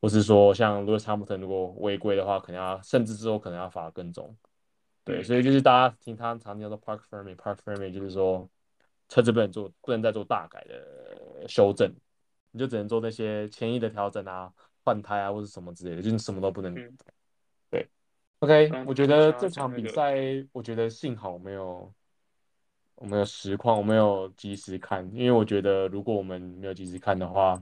[0.00, 4.36] 或是说像 Lewis Hamilton 如果违规的话，可能要甚至之后可能要罚更重。
[5.04, 8.48] 对，所以就是大家听他常听到 park fermi，park fermi 就是说。
[9.10, 11.92] 车子不能做，不能再做大改的修正，
[12.52, 14.50] 你就只能做那些前翼的调整啊、
[14.84, 16.74] 换胎啊或者什么之类的，就是什么都不能。
[16.76, 16.96] 嗯、
[17.70, 17.88] 对
[18.38, 20.16] ，OK，我觉得这场比赛，
[20.52, 21.92] 我觉得幸好没有，
[22.94, 27.60] 我没有实况，我没有及时看，因为我觉得如果我们没有及时看的话，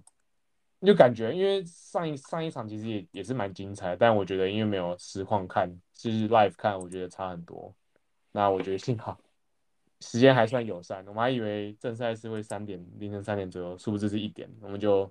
[0.82, 7.74] 就感觉因为上一上一场其实也也是蛮精彩，但我觉得因为没有实况看，就是 live 看，我觉得差很多。
[8.32, 9.18] 那我觉得幸好。
[10.00, 15.10] 时间还算友善，我们还以为正赛是会三点凌晨三点左右，殊不知是一点，我们就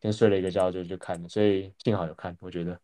[0.00, 2.36] 先睡了一个觉就就看了，所以幸好有看。
[2.40, 2.78] 我觉得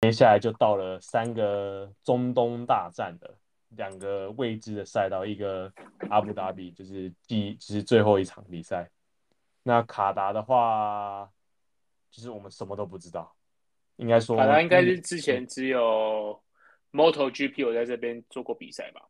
[0.00, 3.32] 接下来就到了三个中东大战的
[3.76, 5.72] 两个未知的赛道，一个
[6.10, 8.90] 阿布达比就是第就是最后一场比赛，
[9.62, 11.30] 那卡达的话
[12.10, 13.32] 就是我们什么都不知道，
[13.96, 16.42] 应该说卡达应该是之前只有
[16.90, 19.08] MotoGP 有在这边做过比赛吧。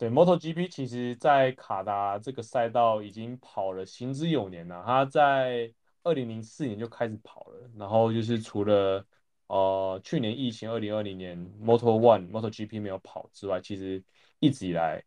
[0.00, 4.82] 对，MotoGP 其实，在卡达这个赛道已经跑了行之有年了。
[4.86, 5.70] 他在
[6.02, 9.04] 二零零四年就开始跑了，然后就是除了
[9.48, 14.02] 呃去年疫情二零二零年 Moto One、MotoGP 没有跑之外，其实
[14.38, 15.04] 一直以来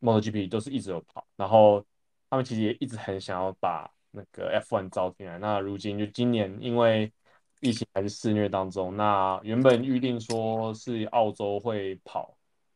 [0.00, 1.26] MotoGP 都是一直有跑。
[1.36, 1.84] 然后
[2.30, 5.38] 他们其实也一直很想要把那个 F1 招进来。
[5.38, 7.12] 那如今就今年因为
[7.60, 8.96] 疫情还是肆虐当中。
[8.96, 12.34] 那原本预定说是澳洲会跑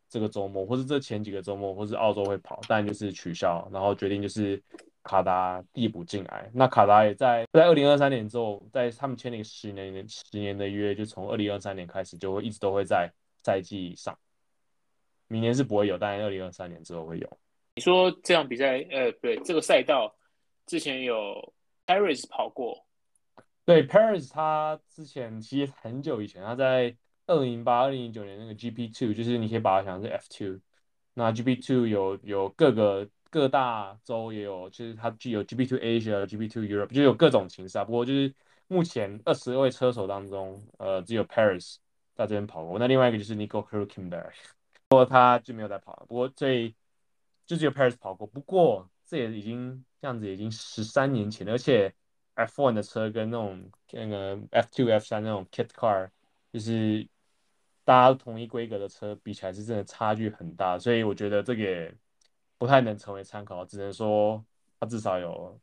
[0.08, 4.62] 这个周末，或是这前几个周末，或是澳洲会跑，但就是取消，然后决定就是
[5.02, 6.50] 卡达递补进来。
[6.54, 13.10] 那卡达也在在二零二三年之后，在他们签了一个十年十年的约，就从二零二三年开始就会一直都会在
[13.42, 14.16] 赛季上。
[15.28, 17.38] 明年是不会有，但二零二三年之后会有。
[17.74, 20.14] 你说这场比赛，呃，对，这个赛道
[20.66, 21.52] 之前有
[21.84, 22.86] Paris 跑过。
[23.64, 30.60] 对，Paris 他之前其实很久以前，他在二零零八、二零零九年那个 GP Two，就是你可以把它想成是 F Two。
[31.14, 37.84] 那 GP Two 有有各个各大洲也有，就是它具有 GP Two Asia、GP Two Europe，就有各种形式啊。
[37.84, 38.32] 不过就是
[38.68, 41.76] 目前二十位车手当中，呃，只有 Paris
[42.14, 42.78] 在这边跑过。
[42.78, 44.32] 那另外一个就是 Nico Hülkenberg。
[44.88, 46.06] 不过他就没有再跑了。
[46.08, 46.72] 不过这
[47.44, 48.26] 就只有 Paris 跑过。
[48.26, 51.54] 不过这也已经这样子，已经十三年前了。
[51.54, 51.92] 而且
[52.36, 56.08] F1 的车跟那种那个 F2、F3 那种 kit car，
[56.52, 57.08] 就是
[57.86, 60.76] 大家同一规格的车比起来是真的差距很大。
[60.78, 61.94] 所以我觉得这个也
[62.58, 64.44] 不太能成为参考，只能说
[64.80, 65.58] 他至少有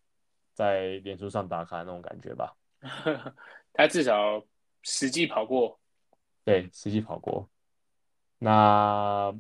[0.54, 2.56] 在脸书上打卡的那种感觉吧。
[3.74, 4.44] 他至少
[4.84, 5.78] 实际跑过。
[6.46, 7.50] 对，实际跑过。
[8.40, 9.34] 那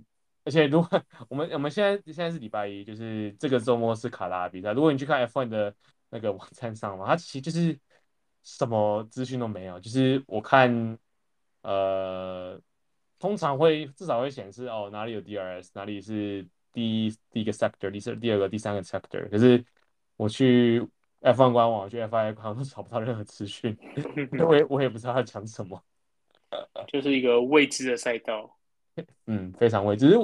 [0.46, 4.74] 而且如果我们我们现在现在是礼拜一，就是这个周末是卡拉比赛。
[4.74, 5.74] 如果你去看 F1 的
[6.10, 7.80] 那个网站上嘛，它其实就是
[8.44, 9.80] 什么资讯都没有。
[9.80, 10.98] 就是我看，
[11.62, 12.60] 呃，
[13.24, 19.30] 通常会至少会显示哦哪里有 DRS，哪里是第一第一个 sector，第第二个第三个 sector。
[19.30, 19.64] 可是
[20.18, 20.86] 我去
[21.22, 23.78] F1 官网，去 FIA 官网都找不到任何资讯，
[24.46, 25.82] 我也我也不知道他讲什么，
[26.90, 28.58] 就是一个未知的赛道。
[29.28, 30.10] 嗯，非常未知。
[30.10, 30.18] 只是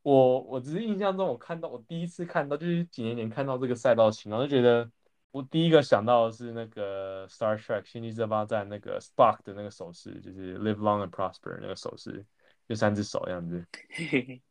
[0.00, 4.90] 我，我只是印象中，我看到我第一次看到，就是几年前看到这个赛道情，然后就觉得
[5.30, 12.24] 我第一个想到的是那个 Star Trek 星际争霸战那个 Spock 的那个手势，就是 Live Long and Prosper 那个手势，
[12.68, 13.66] 就三只手这样子，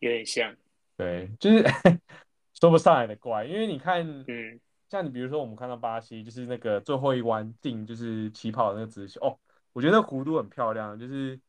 [0.00, 0.54] 有点像。
[0.96, 1.64] 对，就是
[2.54, 9.38] 说不上来的怪，因为你看，嗯，像你比如说我们看到巴西，就是那个最后一弯进就是起跑的那个直线，哦，
[9.72, 11.40] 我觉得那弧度很漂亮，就是。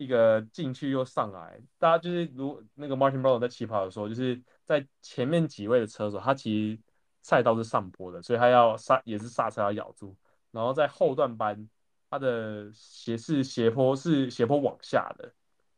[0.00, 6.80] 一个进去又上来，大家就是如那个 Martin Brundle 在起跑的时候，就是在前面几位的车手，他其实
[7.20, 10.16] 赛道是上坡的，所以他要刹也是刹车要咬住。
[10.52, 11.68] 然后在后段班，
[12.10, 15.32] 他的斜是斜坡是斜坡往下的，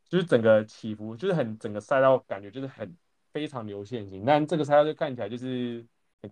[0.09, 2.97] 就是整个起伏就是很整个赛道感觉就是很
[3.33, 4.25] 非常流线型。
[4.25, 5.85] 但这个赛道就看起来就是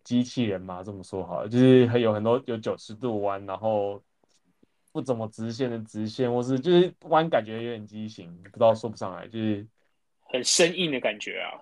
[0.05, 4.03] 机器人嘛，这么说好了，就是还有很多有九十度弯，然后。
[4.91, 9.65] 不怎么直线的直线，或是就是弯感觉有点畸形，不知道说不上来，就是
[10.23, 11.61] 很生硬的感觉啊。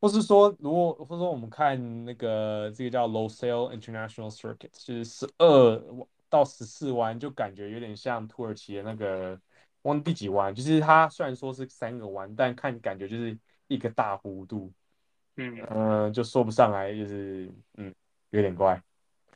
[0.00, 5.84] 或是说，如果或者说我们看那个这个叫 Losail International Circuit，就是十二
[6.28, 9.40] 到十四弯，就感觉有点像土耳其的那个
[9.82, 14.72] 忘第几弯，就是它虽然说是三个弯，但看感觉就是一个大弧度。
[15.36, 17.94] 嗯嗯、呃，就说不上来，就是嗯，
[18.30, 18.82] 有点怪。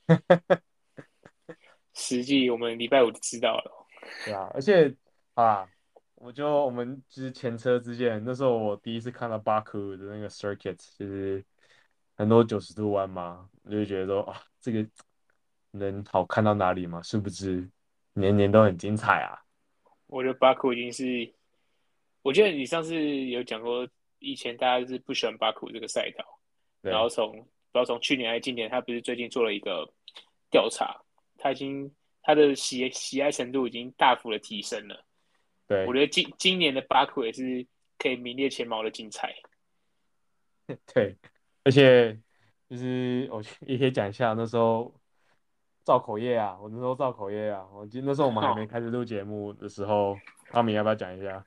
[1.95, 3.87] 实际我们礼拜五就知道了。
[4.25, 4.93] 对啊，而且
[5.35, 5.65] 啊，
[6.17, 11.45] 我就我们就是前车之鉴，那时候我第一次看到巴库的那个 circuit，就是
[12.17, 14.85] 很多九十度弯嘛，我就觉得说啊，这个
[15.73, 17.03] 能好看到哪里吗？
[17.03, 17.69] 是不是
[18.15, 19.43] 年年都很精彩啊。
[20.07, 21.33] 我觉得巴库已经是，
[22.23, 26.25] 我记得你上次有讲过，以前大家是不喜欢巴库这个赛道，
[26.81, 29.91] 然后从不知道从去年还是今年，他不是最近做了一个
[30.51, 31.01] 调查。
[31.39, 31.91] 他已经
[32.23, 35.05] 他的喜喜爱程度已经大幅的提升了。
[35.67, 37.67] 对，我觉得今今年的巴库也是
[37.99, 39.35] 可以名列前茅的精彩。
[40.95, 41.17] 对，
[41.65, 42.17] 而且
[42.69, 44.95] 就是我也可以讲一下那时候
[45.85, 50.17] 造口业啊，我那时候造口业啊，我记得那时候我们还没开始录节目的时候，
[50.51, 51.45] 阿明要不要讲一下？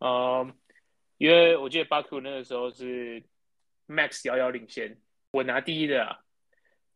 [0.00, 0.52] 嗯，
[1.18, 3.22] 因为我记得巴库那个时候是
[3.86, 4.98] Max 遥遥领先，
[5.30, 6.18] 我拿第一的啊。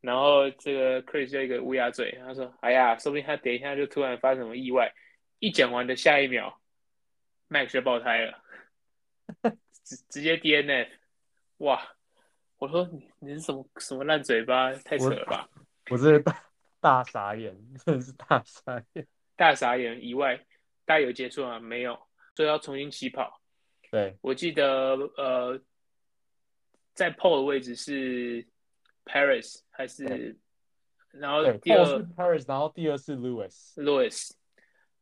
[0.00, 4.92] 然后这个 Chris 就一个乌鸦嘴，他说：“哎呀，说不定他等一下就突然发生什么意外。”
[5.40, 6.60] 一讲完的下一秒
[7.48, 8.42] ，Max 就爆胎了，
[9.84, 10.88] 直直接 DNF。
[11.58, 11.82] 哇！
[12.58, 14.72] 我说你你是什么什么烂嘴巴？
[14.84, 15.48] 太扯了吧！
[15.90, 16.32] 我，我是大
[16.80, 19.06] 大傻眼，真的是大傻眼，
[19.36, 20.36] 大傻眼以外，
[20.84, 21.58] 大家有结束吗？
[21.58, 21.98] 没有，
[22.34, 23.40] 所以要重新起跑。
[23.90, 25.60] 对，我记得呃，
[26.94, 28.46] 在 Pole 的位置是。
[29.10, 30.36] Paris 还是，
[31.12, 34.32] 然后第二是 Paris，然后第二是 Lewis，Lewis，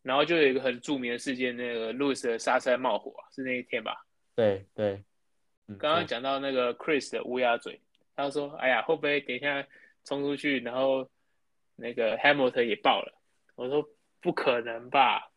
[0.03, 4.07] 然后就有一个很著名的事件，那个 Lewis 的刹车冒火，是那一天吧？
[4.37, 5.03] 对对。
[5.77, 7.83] 刚刚讲到那个 Chris 的乌鸦嘴，
[8.15, 9.67] 他说：“哎呀，会不会等一下
[10.05, 11.11] 冲出去，然后
[11.77, 13.13] 那个 Hamilton 也爆了？”
[13.55, 13.89] 我说
[14.21, 15.31] 不可能吧，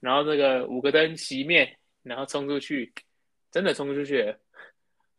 [0.00, 2.92] 然后那个五个灯熄灭，然后冲出去，
[3.50, 4.38] 真的冲出去了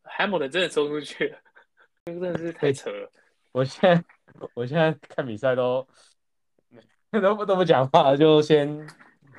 [0.03, 1.39] ，Hamilton 真的冲出去了，
[2.05, 3.11] 真的是太扯了。
[3.51, 4.03] 我现在
[4.53, 5.87] 我现在看比赛都
[7.11, 8.67] 都不都不讲话，就先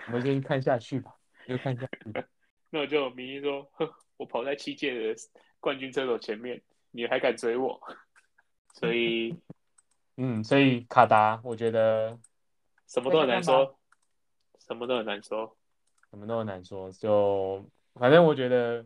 [0.07, 1.15] 我们先看下去吧，
[1.47, 2.25] 就看下去。
[2.71, 5.15] 那我就明明说，哼， 我跑在七届的
[5.61, 6.61] 冠军车手前面，
[6.91, 7.81] 你还敢追我？
[8.75, 9.35] 所以，
[10.21, 12.19] 嗯，所以卡达，我觉得
[12.89, 13.79] 什么都很难说，
[14.59, 15.57] 什么都很难说，
[16.11, 16.91] 什么都很难说。
[16.91, 17.65] 就
[17.95, 18.85] 反正我觉得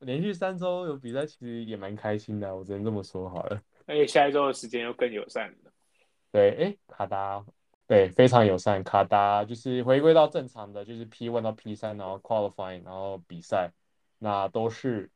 [0.00, 3.62] 连续三周有比赛，其实也蛮开心的，我只能这么说好了。
[3.86, 5.72] 而且下一周的时间又更友善了。
[6.32, 7.46] 对，哎，卡达，
[7.86, 8.82] 对，非常友善。
[8.82, 13.70] 卡达就是回归到正常的，就是 P one 到 P 三，然后 qualifying，然后比赛，
[14.18, 15.08] 那都是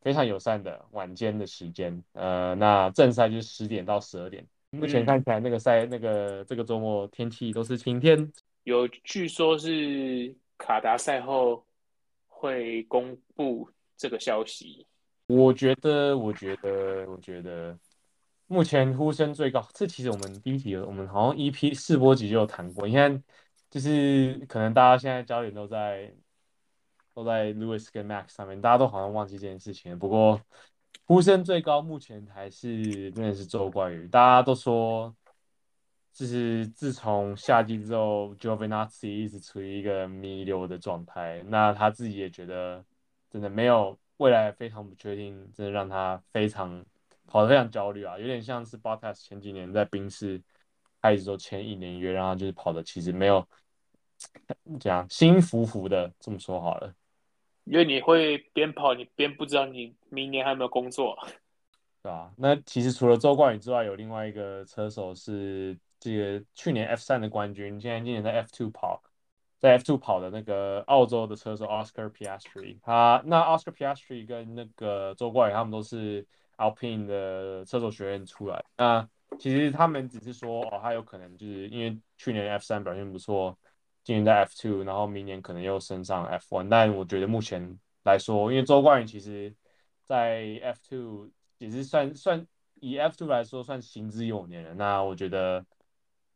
[0.00, 2.02] 非常友善的晚间的时间。
[2.14, 4.44] 呃，那正赛就是十点到十二点。
[4.70, 8.30] 目前看起来那个赛，那个这个周末天气都是晴天。
[8.64, 11.64] 有据说是卡达赛后
[12.26, 14.86] 会公布这个消息。
[15.26, 17.78] 我觉得，我觉得，我觉得。
[18.50, 22.86] 目前呼声最高，这其实我们第一集，我们好像 EP 试播集就有谈过。
[22.88, 23.22] 你看，
[23.68, 26.14] 就是可能大家现在焦点都在
[27.12, 29.98] 都在 Lewis 跟 Max 上面，大家都好像忘记这件事情。
[29.98, 30.40] 不过
[31.08, 34.06] 呼声最高，目前还是真的是周冠宇。
[34.08, 35.16] 大家都说，
[36.12, 41.42] 就是自从夏季之后 j o v a n a z i 一直处于一个弥留的状态。
[41.46, 42.84] 那他自己也觉得，
[43.30, 46.84] 真的没有未来，非常不确定，真的让他非常。
[47.26, 50.40] 跑得非常焦虑啊，有点像是 Bottas 前几年在宾士，
[51.02, 53.46] 他一直都签一年约，然后就是跑的其实没有
[54.80, 56.94] 这样心浮浮的，这么说好了。
[57.70, 61.16] 因为你会边跑，你边不知道你明年还有没有工作，
[62.02, 62.32] 对吧？
[62.36, 69.02] 那其实除了周冠宇之外，有另外一个车手是这个去年 F 三的冠军，现在今年在 F two 跑，
[69.58, 76.26] 在 F2 跑的那个澳洲的车手 Oscar Piastri，他那 Oscar Piastri 跟那个周冠宇他们都是。
[76.58, 79.08] Alpine 的车手学院出来，那
[79.38, 83.56] 其实他们只是说，哦，他有可能就是因为去年 F 三表现不错，
[84.08, 86.66] 今年在 F two，然后明年可能又升上 F one。
[86.66, 89.54] 但我觉得目前来说，因为周冠宇其实，
[90.06, 92.46] 在 F two 也是算算
[92.76, 95.62] 以 F two 来说算行之有年了，那我觉得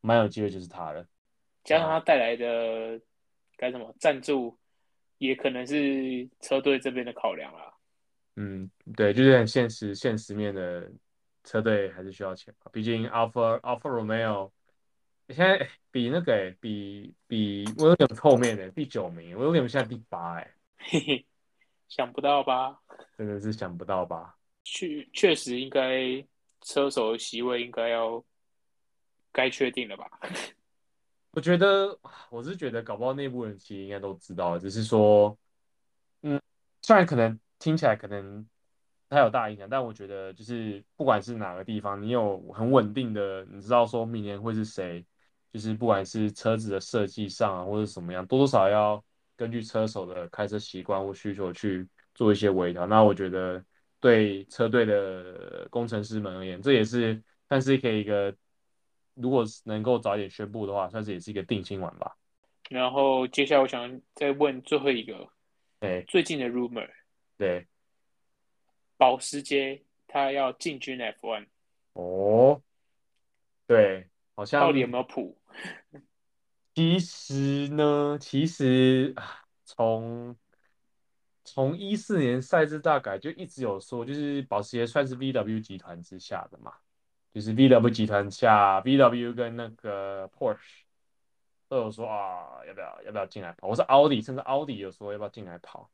[0.03, 1.03] 蛮有机会就是他了，
[1.64, 3.01] 加上他带来的
[3.57, 4.55] 该什么赞助，
[5.16, 7.73] 也可能是车队这边的考量啦。
[8.37, 10.93] 嗯，对，就是很现实，现实面的
[11.43, 12.55] 车队还是需要钱。
[12.70, 14.51] 毕竟 Alpha Alpha Romeo
[15.29, 21.27] 现在比那个比比 Williams 后面的第九名，Williams 现在第八哎，嘿嘿，
[21.89, 22.79] 想不到吧？
[23.16, 24.37] 真的是想不到吧？
[24.64, 26.25] 确确实应该
[26.61, 28.25] 车手的席位应该要
[29.33, 30.11] 该确定了吧？
[31.33, 31.99] 我觉得
[32.31, 35.37] 我是觉得搞不好内部人其实应该都知道，只是说，
[36.23, 36.41] 嗯，
[36.83, 37.39] 虽然可能。
[37.62, 38.45] 听起来可能
[39.09, 45.07] 它有大影响，但我觉得就是不管是哪个地方，你有很稳定的，你知道说明年会是谁，
[45.53, 49.05] 就是不管是车子的设计上啊，或者什么样，多多少少要
[49.36, 52.86] 根据车手的开车习惯或需求去做一些微调。
[52.86, 53.62] 那我觉得
[54.00, 58.34] 对车队的工程师们而言，这也是算是可以一个，
[59.14, 62.16] 如果能够早一点宣布的话，算是也是一个定心丸吧。
[62.70, 65.28] 然后接下来我想再问最后一个，
[65.78, 66.88] 对，最近的 rumor。
[67.36, 67.66] 对，
[68.96, 71.46] 保时捷它要进军 F1
[71.92, 72.62] 哦，
[73.66, 75.36] 对，好像到底有没有谱？
[76.75, 80.35] 其实呢，其实啊，从
[81.45, 86.73] 从一四年赛制大改就一直有说，就是保时捷算是 VW 集团之下的嘛，
[87.35, 90.83] 就是 VW 集团下，VW 跟那个 Porsche
[91.68, 93.68] 都有说啊，要不要要不要进来跑？
[93.68, 95.91] 我是奥迪，甚至奥迪有说要不要进来跑。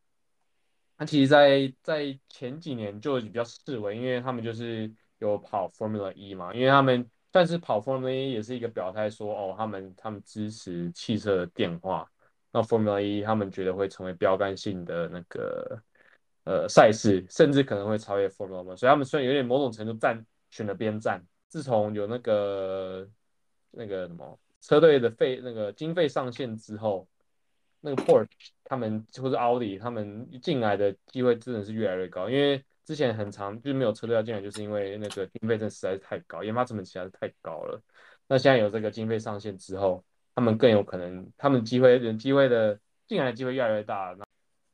[0.96, 12.10] 那其实在，在前几年就比较示威，因为他们就是有跑 Formula E 嘛，因为他们但是跑 Formula E 也是一个表态说，哦，他们他们支持汽车的电化，
[12.52, 15.82] 那 Formula E 他们觉得会成为标杆性的那个
[16.44, 21.24] 呃赛事，甚至可能会超越 Formula 所以他们虽然有点某种程度站选了边站。
[21.48, 23.08] 自从有那个
[23.70, 27.08] 那个什么车队的费那个经费上限之后。
[27.80, 28.26] 那个 Porsche
[28.64, 37.78] 他们或者奥迪他们进来的机会真的是越来越高，因为之前很长就是没有车队要进来，就是因为那个经费真的实在是太高，研发成本实在是太高了。
[38.26, 40.02] 那现在有这个经费上限之后，
[40.34, 44.24] 他们更有可能，他们机会人机会的进来的机会越来越大了。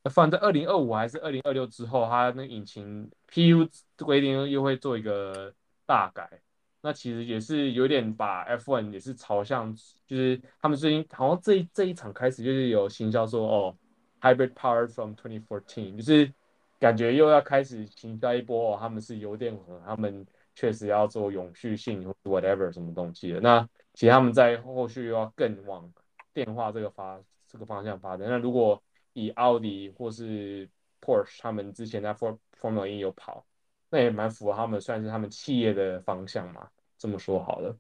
[0.05, 5.53] 那放在二零二五还是二零二六之后，它那引擎 PU 规定又会做一个
[5.85, 6.41] 大改。
[6.83, 9.75] 那其实也是有点把 F1 也是朝向，
[10.07, 13.77] 就是他们最近好像这这一场开始就是有行销说哦
[14.21, 16.33] ，Hybrid Power from 2014，就是
[16.79, 23.41] 感觉又要开始行销一波哦，他们是油电混合，他们确实要做永续性 whatever 什么东西的。
[23.41, 25.93] 那其实他们在后续又要更往
[26.33, 28.29] 电化这个发这个方向发展。
[28.29, 30.69] 那如果以奥迪或是
[31.01, 33.45] Porsche 他们之前在 For Formula E 有跑。
[33.91, 36.69] 那也蛮符合他们，算是他们企业的方向嘛。
[36.99, 37.79] 这么说好了，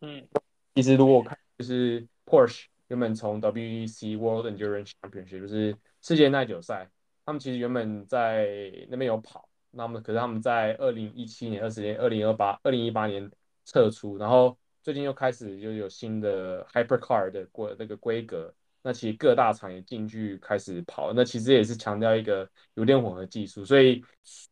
[0.00, 0.26] 嗯，
[0.74, 6.88] 其实如果看就是 Porsche 原本从 WEC World Endurance Championship 就是世界耐久赛，
[7.26, 8.48] 他们其实原本在
[8.88, 13.30] 那边有跑，那么可是他们在二零一七年、二十年、二零二八、二零一八年
[13.64, 18.54] 撤出，然后最近又开始就有新的 Hypercar 的规那个规格。
[18.82, 24.00] 那其实各大厂也进去开始跑，那其实也是强调一个油电混合技术，所以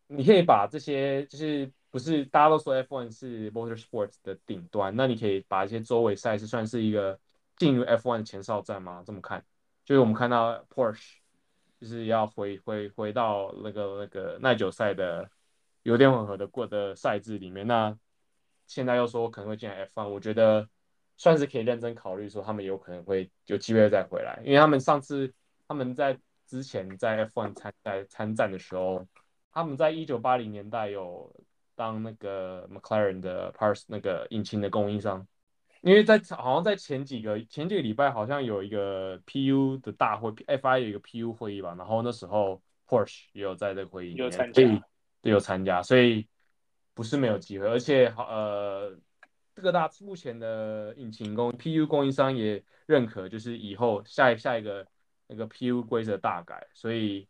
[0.09, 7.16] 你可以把这些就是不是大家都说 F1 是 Motorsports 的顶端，那你可以把一些周围赛事算是一个
[7.59, 9.05] 进入 F1 的前哨战吗？
[9.07, 9.45] 这么看，
[9.85, 11.18] 就是我们看到 Porsche
[11.85, 15.30] 就是要回回回到那个那个耐久赛的
[15.82, 17.97] 油电混合的过的赛制里面，那
[18.66, 20.68] 现在又说可能会进来 F1，我觉得。
[21.16, 25.32] 算是可以认真考虑说，他们有可能会有机会再回来，因为他们上次
[25.68, 29.07] 他们在之前在 F1 参赛参战的时候，
[29.53, 31.32] 他们在一九八零年代有
[31.76, 35.24] 当那个 McLaren 的 parts 那个引擎的供应商，
[35.85, 44.62] 因为在好像在前几个前几个礼拜好像有一个 PU 的大会，FI 有一个 PU 会议吧，然后那时候 Porsche 也有在这个会议，有参加，
[45.20, 46.26] 对，有参加，所以
[46.95, 48.99] 不是没有机会，而且好呃。
[49.57, 54.85] 这个大目前的引擎供 PU 供应商也认可，就是以后下一下一个
[55.28, 57.28] 那个 PU 规则大改，所以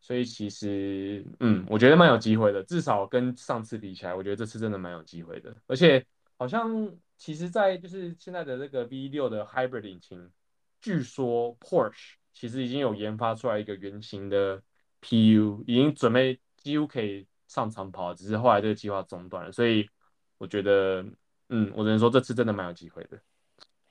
[0.00, 5.54] 所以其实嗯，我觉得蛮有机会的，至少跟上次比起来，我觉得这次真的蛮有机会的。
[5.66, 6.02] 而且
[6.38, 10.30] 好像其实，在就是现在的这个 V 六的 Hybrid 引擎，
[10.80, 14.62] 据说 Porsche 其实已经有研发出来一个原型的
[15.02, 19.88] PU，已经准备几乎可以上长跑，只是后来这个计划中断了，所以
[20.38, 21.04] 我觉得。
[21.48, 23.16] 嗯，我只能说这次真的蛮有机会的。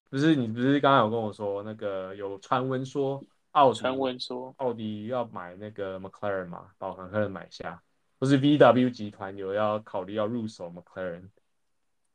[0.10, 7.82] 不是你不是刚刚有跟我说那个有传闻说奥传闻说奥迪要买那个 McLaren 嘛，把 McLaren 买下，
[8.20, 11.30] 不是 VW 集团有要考虑要入手 McLaren，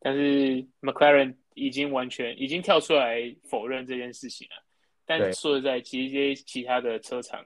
[0.01, 4.65] 但是 McLaren 已经完全已经跳出来否认这件事情了。
[5.05, 7.45] 但说实在，其实这些其他的车厂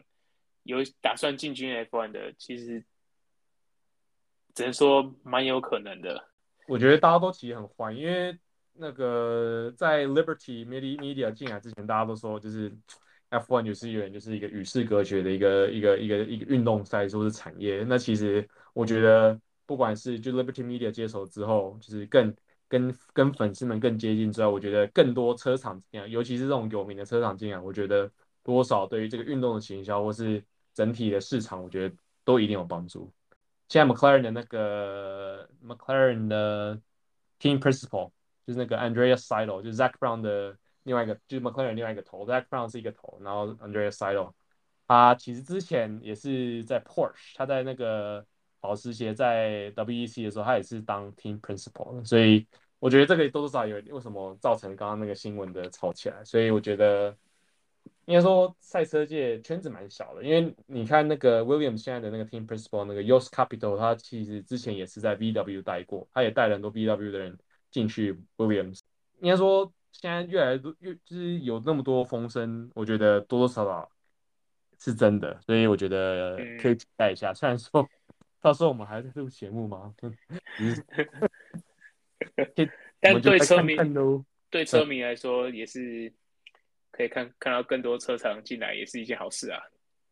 [0.62, 2.84] 有打算进军 F1 的，其实
[4.54, 6.28] 只能说蛮有可能的。
[6.68, 8.38] 我觉得大家都其实很欢，因为
[8.74, 12.70] 那个在 Liberty Media 进来之前，大家都说就是
[13.30, 17.84] F1 就是有点就是一个与世隔绝的一个一个一个一个运动赛事或是产业。
[17.88, 22.34] 那其实我觉得，不管是就 Liberty Media 接手之后，就是更
[22.74, 28.10] 跟跟粉丝们更接近之外，我觉得更多车厂这样，尤其是这种有名的车厂进来，我觉得
[28.42, 31.94] 多少对于这个运动的行销或是整体的市场，我觉得
[32.24, 33.12] 都一定有帮助。
[33.68, 36.76] 现在 McLaren 的那个 McLaren 的
[37.40, 38.10] Team Principal
[38.44, 44.32] 就是那个 andrea sidel 就是 Zack Brown 的另外一个，就是 McLaren 另外一个头，Zack Brown 是一个头，然后 andrea sidel
[44.88, 48.26] 他其实之前也是在 Porsche，他在那个
[48.60, 52.46] 保时捷在 WEC 的时候，他也是当 Team Principal，所以
[52.78, 57.16] 我觉得这个多多少少有为什么造成刚刚那个新闻的吵起来，所以我觉得。
[58.06, 67.38] 应该说赛车界圈子蛮小的，因为你看那个 Williams 现在的那个 Team Principal 那个 Jost Capital，他其实之前也是在 VW 待过，他也带了很多 VW 的人
[67.70, 68.80] 进去 Williams。
[69.20, 73.90] 应该说现在越来越多，越就是有那么多风声，我觉得多多少少
[74.78, 77.32] 是真的，所以我觉得可以期待一下。
[77.32, 77.88] 虽然说
[78.42, 79.94] 到时候我们还在录节目吗？
[83.00, 83.76] 但对车迷
[84.50, 86.12] 对车迷来说也是。
[86.96, 89.60] 可以看看到更多车厂进来也是一件好事啊，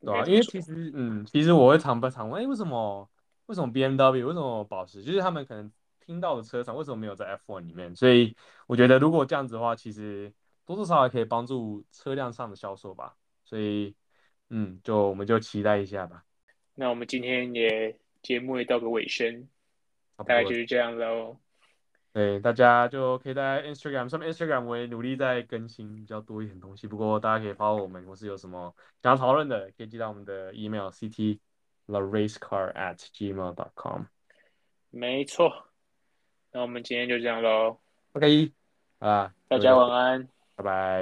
[0.00, 3.08] 对啊，因为其实，嗯，其实我会常不常问，哎，为什么
[3.46, 5.70] 为什么 BMW 为什么保时，就是他们可能
[6.04, 7.94] 听到的车厂为什么没有在 F1 里面？
[7.94, 8.36] 所以
[8.66, 10.32] 我觉得如果这样子的话，其实
[10.66, 13.14] 多多少少可以帮助车辆上的销售吧。
[13.44, 13.94] 所以，
[14.50, 16.24] 嗯，就我们就期待一下吧。
[16.74, 19.48] 那我们今天也节目也到个尾声，
[20.16, 21.38] 大概就是这样喽。
[22.12, 26.86] 对，大家就可以在 Instagram 上面，Instagram 我也努力在更新比较多一点东西。
[26.86, 31.38] 不过大家可以 follow 我们，或是有什么想要讨论的，可以寄到我们的 email ct
[31.86, 34.02] the race car at gmail dot com。
[34.90, 35.50] 没错，
[36.52, 37.78] 那我们今天就这样喽。
[38.12, 38.52] OK，
[38.98, 41.00] 啊，大家晚安，拜拜。